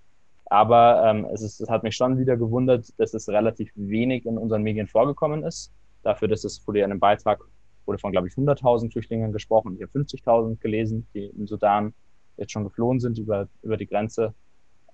[0.46, 4.38] Aber ähm, es, ist, es hat mich schon wieder gewundert, dass es relativ wenig in
[4.38, 5.72] unseren Medien vorgekommen ist.
[6.02, 7.40] Dafür, dass es wurde ja in einem Beitrag
[7.84, 9.76] wurde von, glaube ich, 100.000 Flüchtlingen gesprochen.
[9.76, 11.94] Ich habe 50.000 gelesen, die im Sudan
[12.36, 14.34] jetzt schon geflohen sind über, über die Grenze.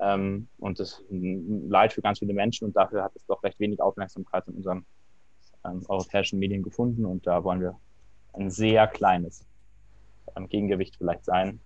[0.01, 3.43] Ähm, und das ist ein Leid für ganz viele Menschen und dafür hat es doch
[3.43, 4.85] recht wenig Aufmerksamkeit in unseren
[5.65, 7.79] ähm, europäischen Medien gefunden und da wollen wir
[8.33, 9.47] ein sehr kleines
[10.35, 11.61] ähm, Gegengewicht vielleicht sein.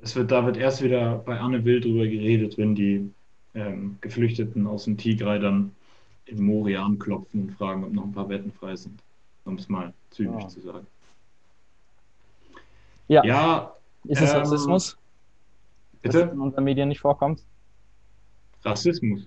[0.00, 3.10] Es wird, da wird erst wieder bei Anne Will drüber geredet, wenn die
[3.54, 5.74] ähm, Geflüchteten aus dem Tigray dann
[6.26, 9.00] in Moria anklopfen und fragen, ob noch ein paar Betten frei sind,
[9.44, 10.48] um es mal zynisch ja.
[10.48, 10.86] zu sagen.
[13.08, 13.24] Ja.
[13.24, 13.72] ja
[14.04, 14.96] ist es ähm, Rassismus?
[16.02, 16.26] Bitte?
[16.26, 17.42] Dass in unseren Medien nicht vorkommt?
[18.62, 19.26] Rassismus.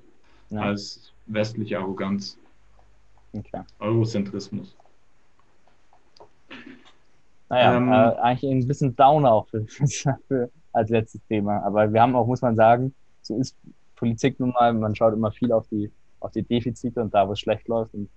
[0.50, 0.62] Ja.
[0.62, 2.38] Als westliche Arroganz.
[3.34, 3.62] Okay.
[3.80, 4.76] Eurozentrismus.
[7.50, 9.66] Naja, ähm, äh, eigentlich ein bisschen Downer auch für,
[10.28, 11.62] für, als letztes Thema.
[11.64, 13.56] Aber wir haben auch, muss man sagen, so ist
[13.96, 17.34] Politik nun mal, man schaut immer viel auf die, auf die Defizite und da, wo
[17.34, 17.94] es schlecht läuft.
[17.94, 18.10] Und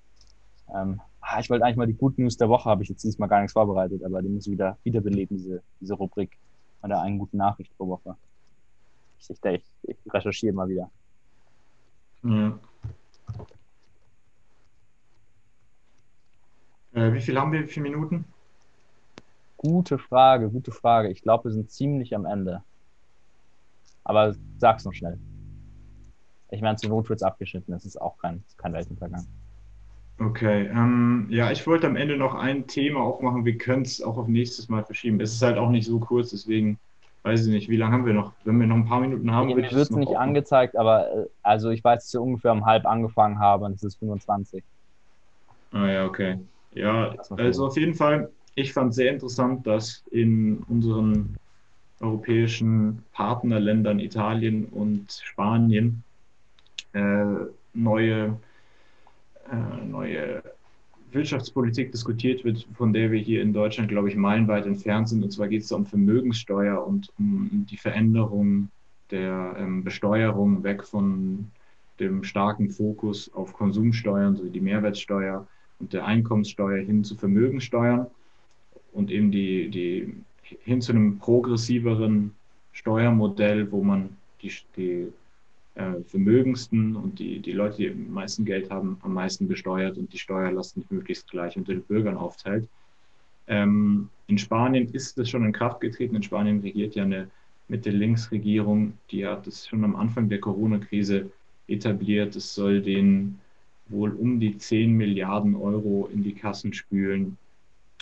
[0.75, 3.29] ähm, ah, ich wollte eigentlich mal die Good News der Woche, habe ich jetzt diesmal
[3.29, 6.37] gar nichts vorbereitet, aber die muss ich wieder wiederbeleben, diese, diese Rubrik
[6.81, 8.17] von der einen guten Nachricht pro Woche.
[9.19, 10.91] Ich, ich, ich recherchiere mal wieder.
[12.23, 12.59] Ja.
[16.95, 17.69] Äh, wie viel haben wir?
[17.69, 18.25] Wie Minuten?
[19.65, 21.09] Gute Frage, gute Frage.
[21.09, 22.63] Ich glaube, wir sind ziemlich am Ende.
[24.05, 25.19] Aber sag's noch schnell.
[26.51, 27.73] Ich meine, zur Not wird's abgeschnitten.
[27.73, 29.27] Das ist auch kein, kein Weltuntergang.
[30.19, 33.47] Okay, ähm, ja, ich wollte am Ende noch ein Thema aufmachen.
[33.47, 35.19] Wir können es auch auf nächstes Mal verschieben.
[35.23, 36.79] Es ist halt auch nicht so kurz, deswegen
[37.23, 38.33] weiß ich nicht, wie lange haben wir noch?
[38.45, 40.29] Wenn wir noch ein paar Minuten haben, nee, mir wird es nicht aufmachen.
[40.29, 43.83] angezeigt, aber äh, also ich weiß, dass wir ungefähr um halb angefangen haben und es
[43.83, 44.63] ist 25.
[45.73, 46.39] Ah ja, okay.
[46.75, 51.37] Ja, also auf jeden Fall, ich fand sehr interessant, dass in unseren
[52.01, 56.03] europäischen Partnerländern Italien und Spanien
[56.93, 57.25] äh,
[57.73, 58.39] neue,
[59.51, 60.43] äh, neue
[61.13, 65.23] Wirtschaftspolitik diskutiert wird, von der wir hier in Deutschland, glaube ich, meilenweit entfernt sind.
[65.23, 68.69] Und zwar geht es um Vermögenssteuer und um die Veränderung
[69.11, 71.51] der ähm, Besteuerung weg von
[72.01, 75.47] dem starken Fokus auf Konsumsteuern, so wie die Mehrwertsteuer
[75.79, 78.09] und der Einkommenssteuer hin zu Vermögenssteuern
[78.95, 80.15] und eben die, die
[80.63, 82.35] hin zu einem progressiveren
[82.73, 85.09] Steuermodell, wo man die, die
[85.75, 90.13] äh, Vermögendsten und die, die Leute, die am meisten Geld haben, am meisten besteuert und
[90.13, 92.69] die Steuerlast nicht möglichst gleich unter den Bürgern aufteilt.
[93.47, 96.17] Ähm, in Spanien ist das schon in Kraft getreten.
[96.17, 97.29] In Spanien regiert ja eine
[97.69, 101.31] Mitte-Links-Regierung, die hat das schon am Anfang der Corona-Krise
[101.67, 102.37] etabliert.
[102.37, 103.39] Es soll den
[103.89, 107.37] wohl um die 10 Milliarden Euro in die Kassen spülen.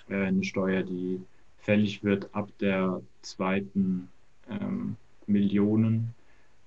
[0.08, 1.20] Äh, eine Steuer, die
[1.58, 4.08] fällig wird ab der zweiten
[4.50, 4.96] ähm,
[5.26, 6.14] Millionen,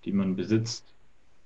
[0.06, 0.86] die man besitzt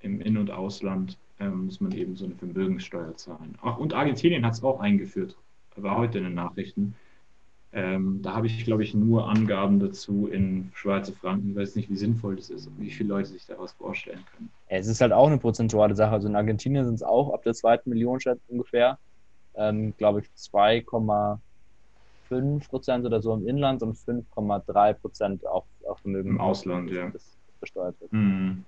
[0.00, 3.56] im In- und Ausland, ähm, muss man eben so eine Vermögenssteuer zahlen.
[3.62, 5.36] Ach, und Argentinien hat es auch eingeführt,
[5.76, 6.94] war heute in den Nachrichten.
[7.72, 11.50] Ähm, da habe ich, glaube ich, nur Angaben dazu in Schweizer Franken.
[11.50, 14.50] Ich weiß nicht, wie sinnvoll das ist und wie viele Leute sich daraus vorstellen können.
[14.66, 16.10] Es ist halt auch eine prozentuale Sache.
[16.12, 18.18] Also in Argentinien sind es auch ab der zweiten Million
[18.48, 18.98] ungefähr,
[19.54, 20.26] ähm, glaube ich,
[22.30, 27.10] 2,5 Prozent oder so im Inland und 5,3 Prozent auf, auf Vermögen im Ausland, ja.
[27.10, 28.12] Das besteuert wird.
[28.12, 28.64] Mhm.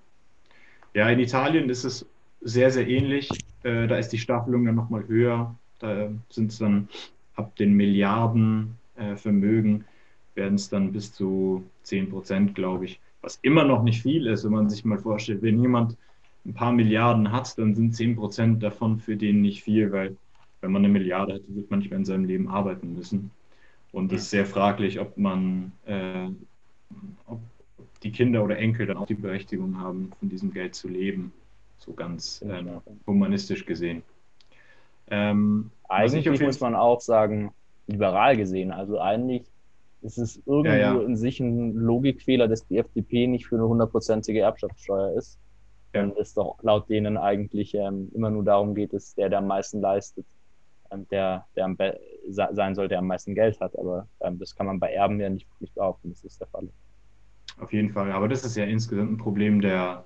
[0.95, 2.07] Ja, in Italien ist es
[2.43, 3.31] sehr, sehr ähnlich.
[3.63, 5.55] Äh, da ist die Staffelung dann nochmal höher.
[5.79, 6.89] Da sind es dann
[7.35, 9.85] ab den Milliarden äh, Vermögen
[10.35, 13.01] werden es dann bis zu 10 Prozent, glaube ich.
[13.21, 15.97] Was immer noch nicht viel ist, wenn man sich mal vorstellt, wenn jemand
[16.45, 20.17] ein paar Milliarden hat, dann sind 10 Prozent davon für den nicht viel, weil
[20.61, 23.31] wenn man eine Milliarde hat, wird man nicht mehr in seinem Leben arbeiten müssen.
[23.93, 26.29] Und es ist sehr fraglich, ob man, äh,
[27.27, 27.41] ob
[28.03, 31.33] die Kinder oder Enkel dann auch die Berechtigung haben, von diesem Geld zu leben.
[31.79, 32.65] So ganz äh,
[33.07, 34.03] humanistisch gesehen.
[35.11, 37.53] Ähm, Eigentlich muss man auch sagen,
[37.87, 38.71] liberal gesehen.
[38.71, 39.43] Also eigentlich
[40.01, 41.03] ist es irgendwo ja, ja.
[41.03, 45.39] in sich ein Logikfehler, dass die FDP nicht für eine hundertprozentige Erbschaftssteuer ist.
[45.95, 46.05] Ja.
[46.05, 49.47] Und es doch laut denen eigentlich ähm, immer nur darum geht, dass der, der am
[49.47, 50.25] meisten leistet,
[51.11, 51.77] der, der am
[52.29, 53.79] sein soll, der am meisten Geld hat.
[53.79, 56.69] Aber ähm, das kann man bei Erben ja nicht wirklich behaupten, das ist der Fall.
[57.59, 58.13] Auf jeden Fall.
[58.13, 60.05] Aber das ist ja insgesamt ein Problem der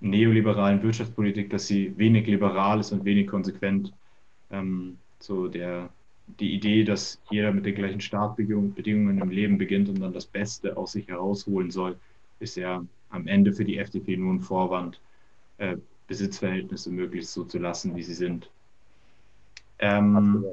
[0.00, 3.92] neoliberalen Wirtschaftspolitik, dass sie wenig liberal ist und wenig konsequent.
[4.50, 5.90] Ähm, so der
[6.38, 10.76] die Idee, dass jeder mit den gleichen Startbedingungen im Leben beginnt und dann das Beste
[10.76, 11.98] aus sich herausholen soll,
[12.38, 15.00] ist ja am Ende für die FDP nur ein Vorwand,
[15.56, 15.76] äh,
[16.06, 18.50] Besitzverhältnisse möglichst so zu lassen, wie sie sind.
[19.78, 20.44] Ähm,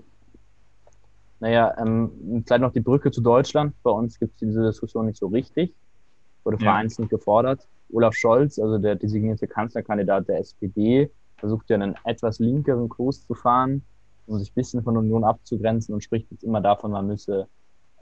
[1.40, 3.74] naja, ähm, vielleicht noch die Brücke zu Deutschland.
[3.84, 5.74] Bei uns gibt es diese Diskussion nicht so richtig.
[6.44, 7.18] Wurde vereinzelt ja.
[7.18, 7.68] gefordert.
[7.92, 13.34] Olaf Scholz, also der designierte Kanzlerkandidat der SPD, versucht ja einen etwas linkeren Kurs zu
[13.34, 13.84] fahren,
[14.28, 17.48] um sich ein bisschen von der Union abzugrenzen und spricht jetzt immer davon, man müsse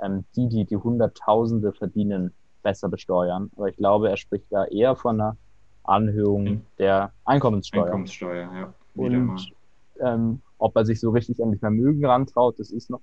[0.02, 3.52] ähm, die, die die Hunderttausende verdienen, besser besteuern.
[3.56, 5.38] Aber ich glaube, er spricht da eher von einer
[5.84, 6.62] Anhöhung mhm.
[6.78, 7.86] der Einkommenssteuer.
[7.86, 8.74] Einkommenssteuer, ja.
[8.96, 9.54] Und
[10.00, 13.02] ähm, ob er sich so richtig an die Vermögen rantraut, das ist noch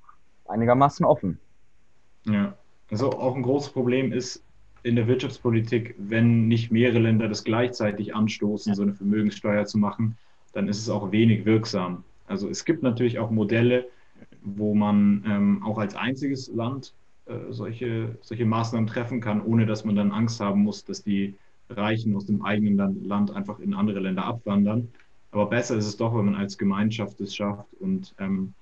[0.48, 1.38] einigermaßen offen.
[2.24, 2.54] Ja,
[2.90, 4.42] also auch ein großes Problem ist
[4.82, 10.16] in der Wirtschaftspolitik, wenn nicht mehrere Länder das gleichzeitig anstoßen, so eine Vermögenssteuer zu machen,
[10.52, 12.02] dann ist es auch wenig wirksam.
[12.26, 13.88] Also es gibt natürlich auch Modelle,
[14.42, 16.94] wo man ähm, auch als einziges Land
[17.26, 21.34] äh, solche, solche Maßnahmen treffen kann, ohne dass man dann Angst haben muss, dass die
[21.68, 24.88] Reichen aus dem eigenen Land einfach in andere Länder abwandern.
[25.32, 28.54] Aber besser ist es doch, wenn man als Gemeinschaft es schafft und, ähm,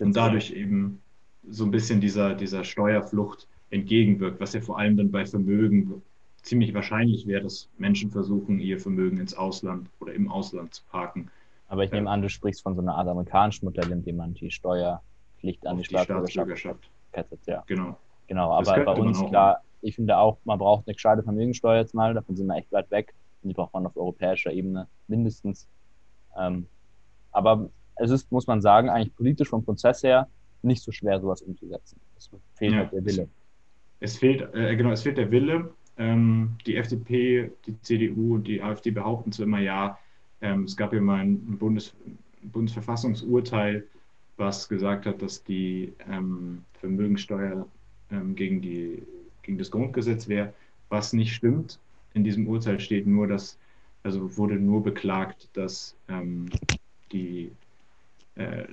[0.00, 1.00] und dadurch eben
[1.48, 6.02] so ein bisschen dieser, dieser Steuerflucht entgegenwirkt, was ja vor allem dann bei Vermögen
[6.42, 11.30] ziemlich wahrscheinlich wäre, dass Menschen versuchen, ihr Vermögen ins Ausland oder im Ausland zu parken.
[11.68, 14.34] Aber ich nehme an, du sprichst von so einer Art amerikanischen Modell, in dem man
[14.34, 17.40] die Steuerpflicht an die, die Staatsbürgerschaft kettet.
[17.46, 17.62] Ja.
[17.66, 17.96] Genau.
[18.26, 22.14] Genau, aber bei uns, klar, ich finde auch, man braucht eine gescheite Vermögensteuer jetzt mal,
[22.14, 23.14] davon sind wir echt weit weg.
[23.42, 25.68] Die braucht man auf europäischer Ebene mindestens.
[26.36, 26.66] Ähm,
[27.32, 30.28] aber es ist, muss man sagen, eigentlich politisch vom Prozess her
[30.62, 32.00] nicht so schwer, sowas umzusetzen.
[32.16, 33.28] Es fehlt ja, halt der Wille.
[34.00, 35.72] Es, es fehlt, äh, genau, es fehlt der Wille.
[35.96, 39.98] Ähm, die FDP, die CDU und die AfD behaupten zwar immer, ja,
[40.40, 41.94] ähm, es gab ja mal ein Bundes,
[42.42, 43.84] Bundesverfassungsurteil,
[44.36, 47.66] was gesagt hat, dass die ähm, Vermögensteuer
[48.12, 49.02] ähm, gegen, die,
[49.42, 50.52] gegen das Grundgesetz wäre,
[50.88, 51.80] was nicht stimmt.
[52.14, 53.58] In diesem Urteil steht nur, dass,
[54.02, 56.46] also wurde nur beklagt, dass ähm,
[57.12, 57.50] die
[58.34, 58.64] äh,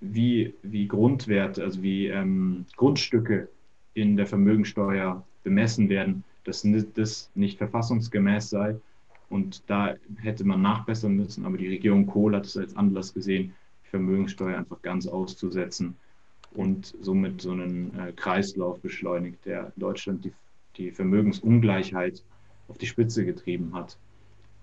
[0.00, 3.48] wie, wie Grundwerte, also wie ähm, Grundstücke
[3.94, 8.76] in der Vermögensteuer bemessen werden, dass das nicht verfassungsgemäß sei.
[9.28, 13.52] Und da hätte man nachbessern müssen, aber die Regierung Kohl hat es als Anlass gesehen,
[13.84, 15.96] die Vermögenssteuer einfach ganz auszusetzen
[16.52, 20.32] und somit so einen äh, Kreislauf beschleunigt, der Deutschland die,
[20.76, 22.24] die Vermögensungleichheit
[22.70, 23.98] auf die Spitze getrieben hat.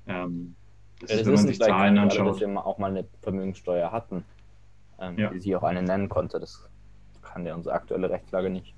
[0.08, 0.56] Ähm,
[1.00, 2.28] das, ja, das ist, wenn man sich Zahlen anschaut.
[2.28, 4.24] Dass wir auch mal eine Vermögenssteuer hatten,
[5.00, 5.30] ähm, ja.
[5.30, 6.40] die sie auch eine nennen konnte.
[6.40, 6.68] Das
[7.22, 8.74] kann ja unsere aktuelle Rechtslage nicht.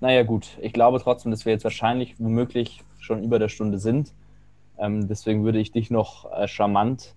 [0.00, 0.58] Naja, gut.
[0.60, 4.12] Ich glaube trotzdem, dass wir jetzt wahrscheinlich womöglich schon über der Stunde sind.
[4.78, 7.14] Ähm, deswegen würde ich dich noch äh, charmant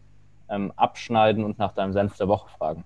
[0.49, 2.83] ähm, abschneiden und nach deinem Senf der Woche fragen.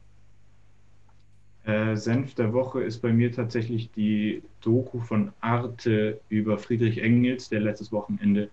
[1.65, 7.47] Äh, Senf der Woche ist bei mir tatsächlich die Doku von Arte über Friedrich Engels,
[7.49, 8.49] der letztes Wochenende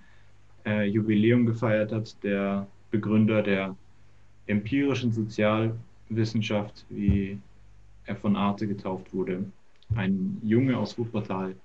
[0.65, 3.77] äh, Jubiläum gefeiert hat, der Begründer der
[4.47, 7.39] empirischen Sozialwissenschaft, wie
[8.05, 9.45] er von Arte getauft wurde.
[9.97, 11.57] Ein Junge aus Wuppertal,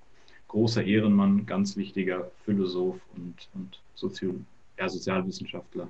[0.48, 4.36] großer Ehrenmann, ganz wichtiger Philosoph und, und Sozio
[4.80, 5.88] ja, Sozialwissenschaftler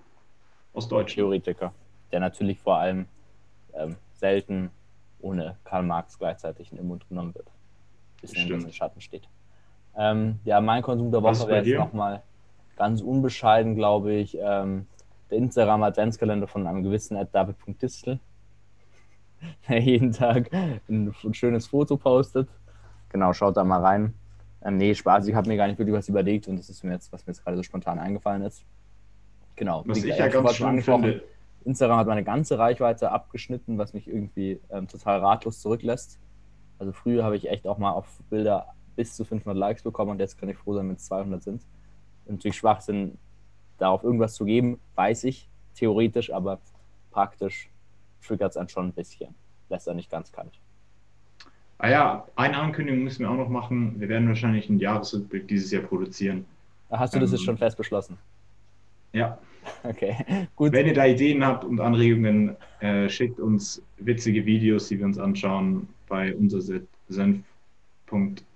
[0.73, 1.15] aus Deutschland.
[1.15, 1.73] Theoretiker,
[2.11, 3.05] der natürlich vor allem
[3.73, 4.69] ähm, selten
[5.25, 7.51] ohne Karl Marx gleichzeitig in den Mund genommen wird.
[8.21, 9.27] Bisschen in Schatten steht.
[9.97, 12.21] Ähm, ja, mein Konsum der Woche wäre jetzt nochmal
[12.77, 14.85] ganz unbescheiden, glaube ich, ähm,
[15.29, 18.19] der Instagram Adventskalender von einem gewissen David.distel,
[19.67, 22.47] der jeden Tag ein, ein, schönes Foto postet.
[23.09, 24.13] Genau, schaut da mal rein.
[24.63, 26.91] Ähm, nee, Spaß, ich habe mir gar nicht wirklich was überlegt und das ist mir
[26.91, 28.63] jetzt, was mir jetzt gerade so spontan eingefallen ist.
[29.55, 29.83] Genau.
[29.87, 31.23] Was ich ja ganz schön finde.
[31.65, 36.19] Instagram hat meine ganze Reichweite abgeschnitten, was mich irgendwie ähm, total ratlos zurücklässt.
[36.79, 40.19] Also früher habe ich echt auch mal auf Bilder bis zu 500 Likes bekommen und
[40.19, 41.61] jetzt kann ich froh sein, wenn es 200 sind.
[42.25, 43.17] Und natürlich Schwachsinn,
[43.77, 46.59] darauf irgendwas zu geben, weiß ich theoretisch, aber
[47.11, 47.69] praktisch
[48.25, 49.35] triggert es einen schon ein bisschen.
[49.69, 50.59] Lässt er nicht ganz kalt.
[51.77, 53.99] Ah ja, eine Ankündigung müssen wir auch noch machen.
[53.99, 56.45] Wir werden wahrscheinlich einen Jahresrückblick dieses Jahr produzieren.
[56.89, 58.17] Hast du das ähm, jetzt schon fest beschlossen?
[59.15, 59.37] Ja.
[59.83, 60.15] Okay,
[60.55, 60.73] gut.
[60.73, 65.17] Wenn ihr da Ideen habt und Anregungen, äh, schickt uns witzige Videos, die wir uns
[65.17, 66.85] anschauen bei unsersenf.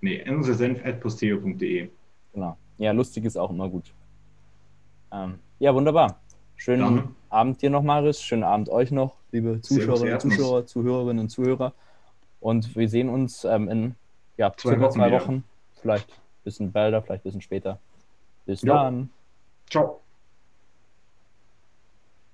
[0.01, 1.89] Nee, unsersenf.posteo.de.
[2.33, 2.57] Genau.
[2.77, 3.91] Ja, lustig ist auch immer gut.
[5.11, 6.19] Ähm, ja, wunderbar.
[6.55, 7.15] Schönen Dann.
[7.29, 8.21] Abend dir noch, Maris.
[8.21, 11.73] Schönen Abend euch noch, liebe Zuschauerinnen, Zuschauer, Zuhörerinnen und Zuhörer.
[12.39, 13.95] Und wir sehen uns ähm, in
[14.37, 15.43] ja, zwei, Wochen, zwei Wochen.
[15.81, 17.79] Vielleicht ein bisschen bälder, vielleicht ein bisschen später.
[18.45, 18.73] Bis jo.
[18.73, 19.09] dann.
[19.69, 20.01] Ciao.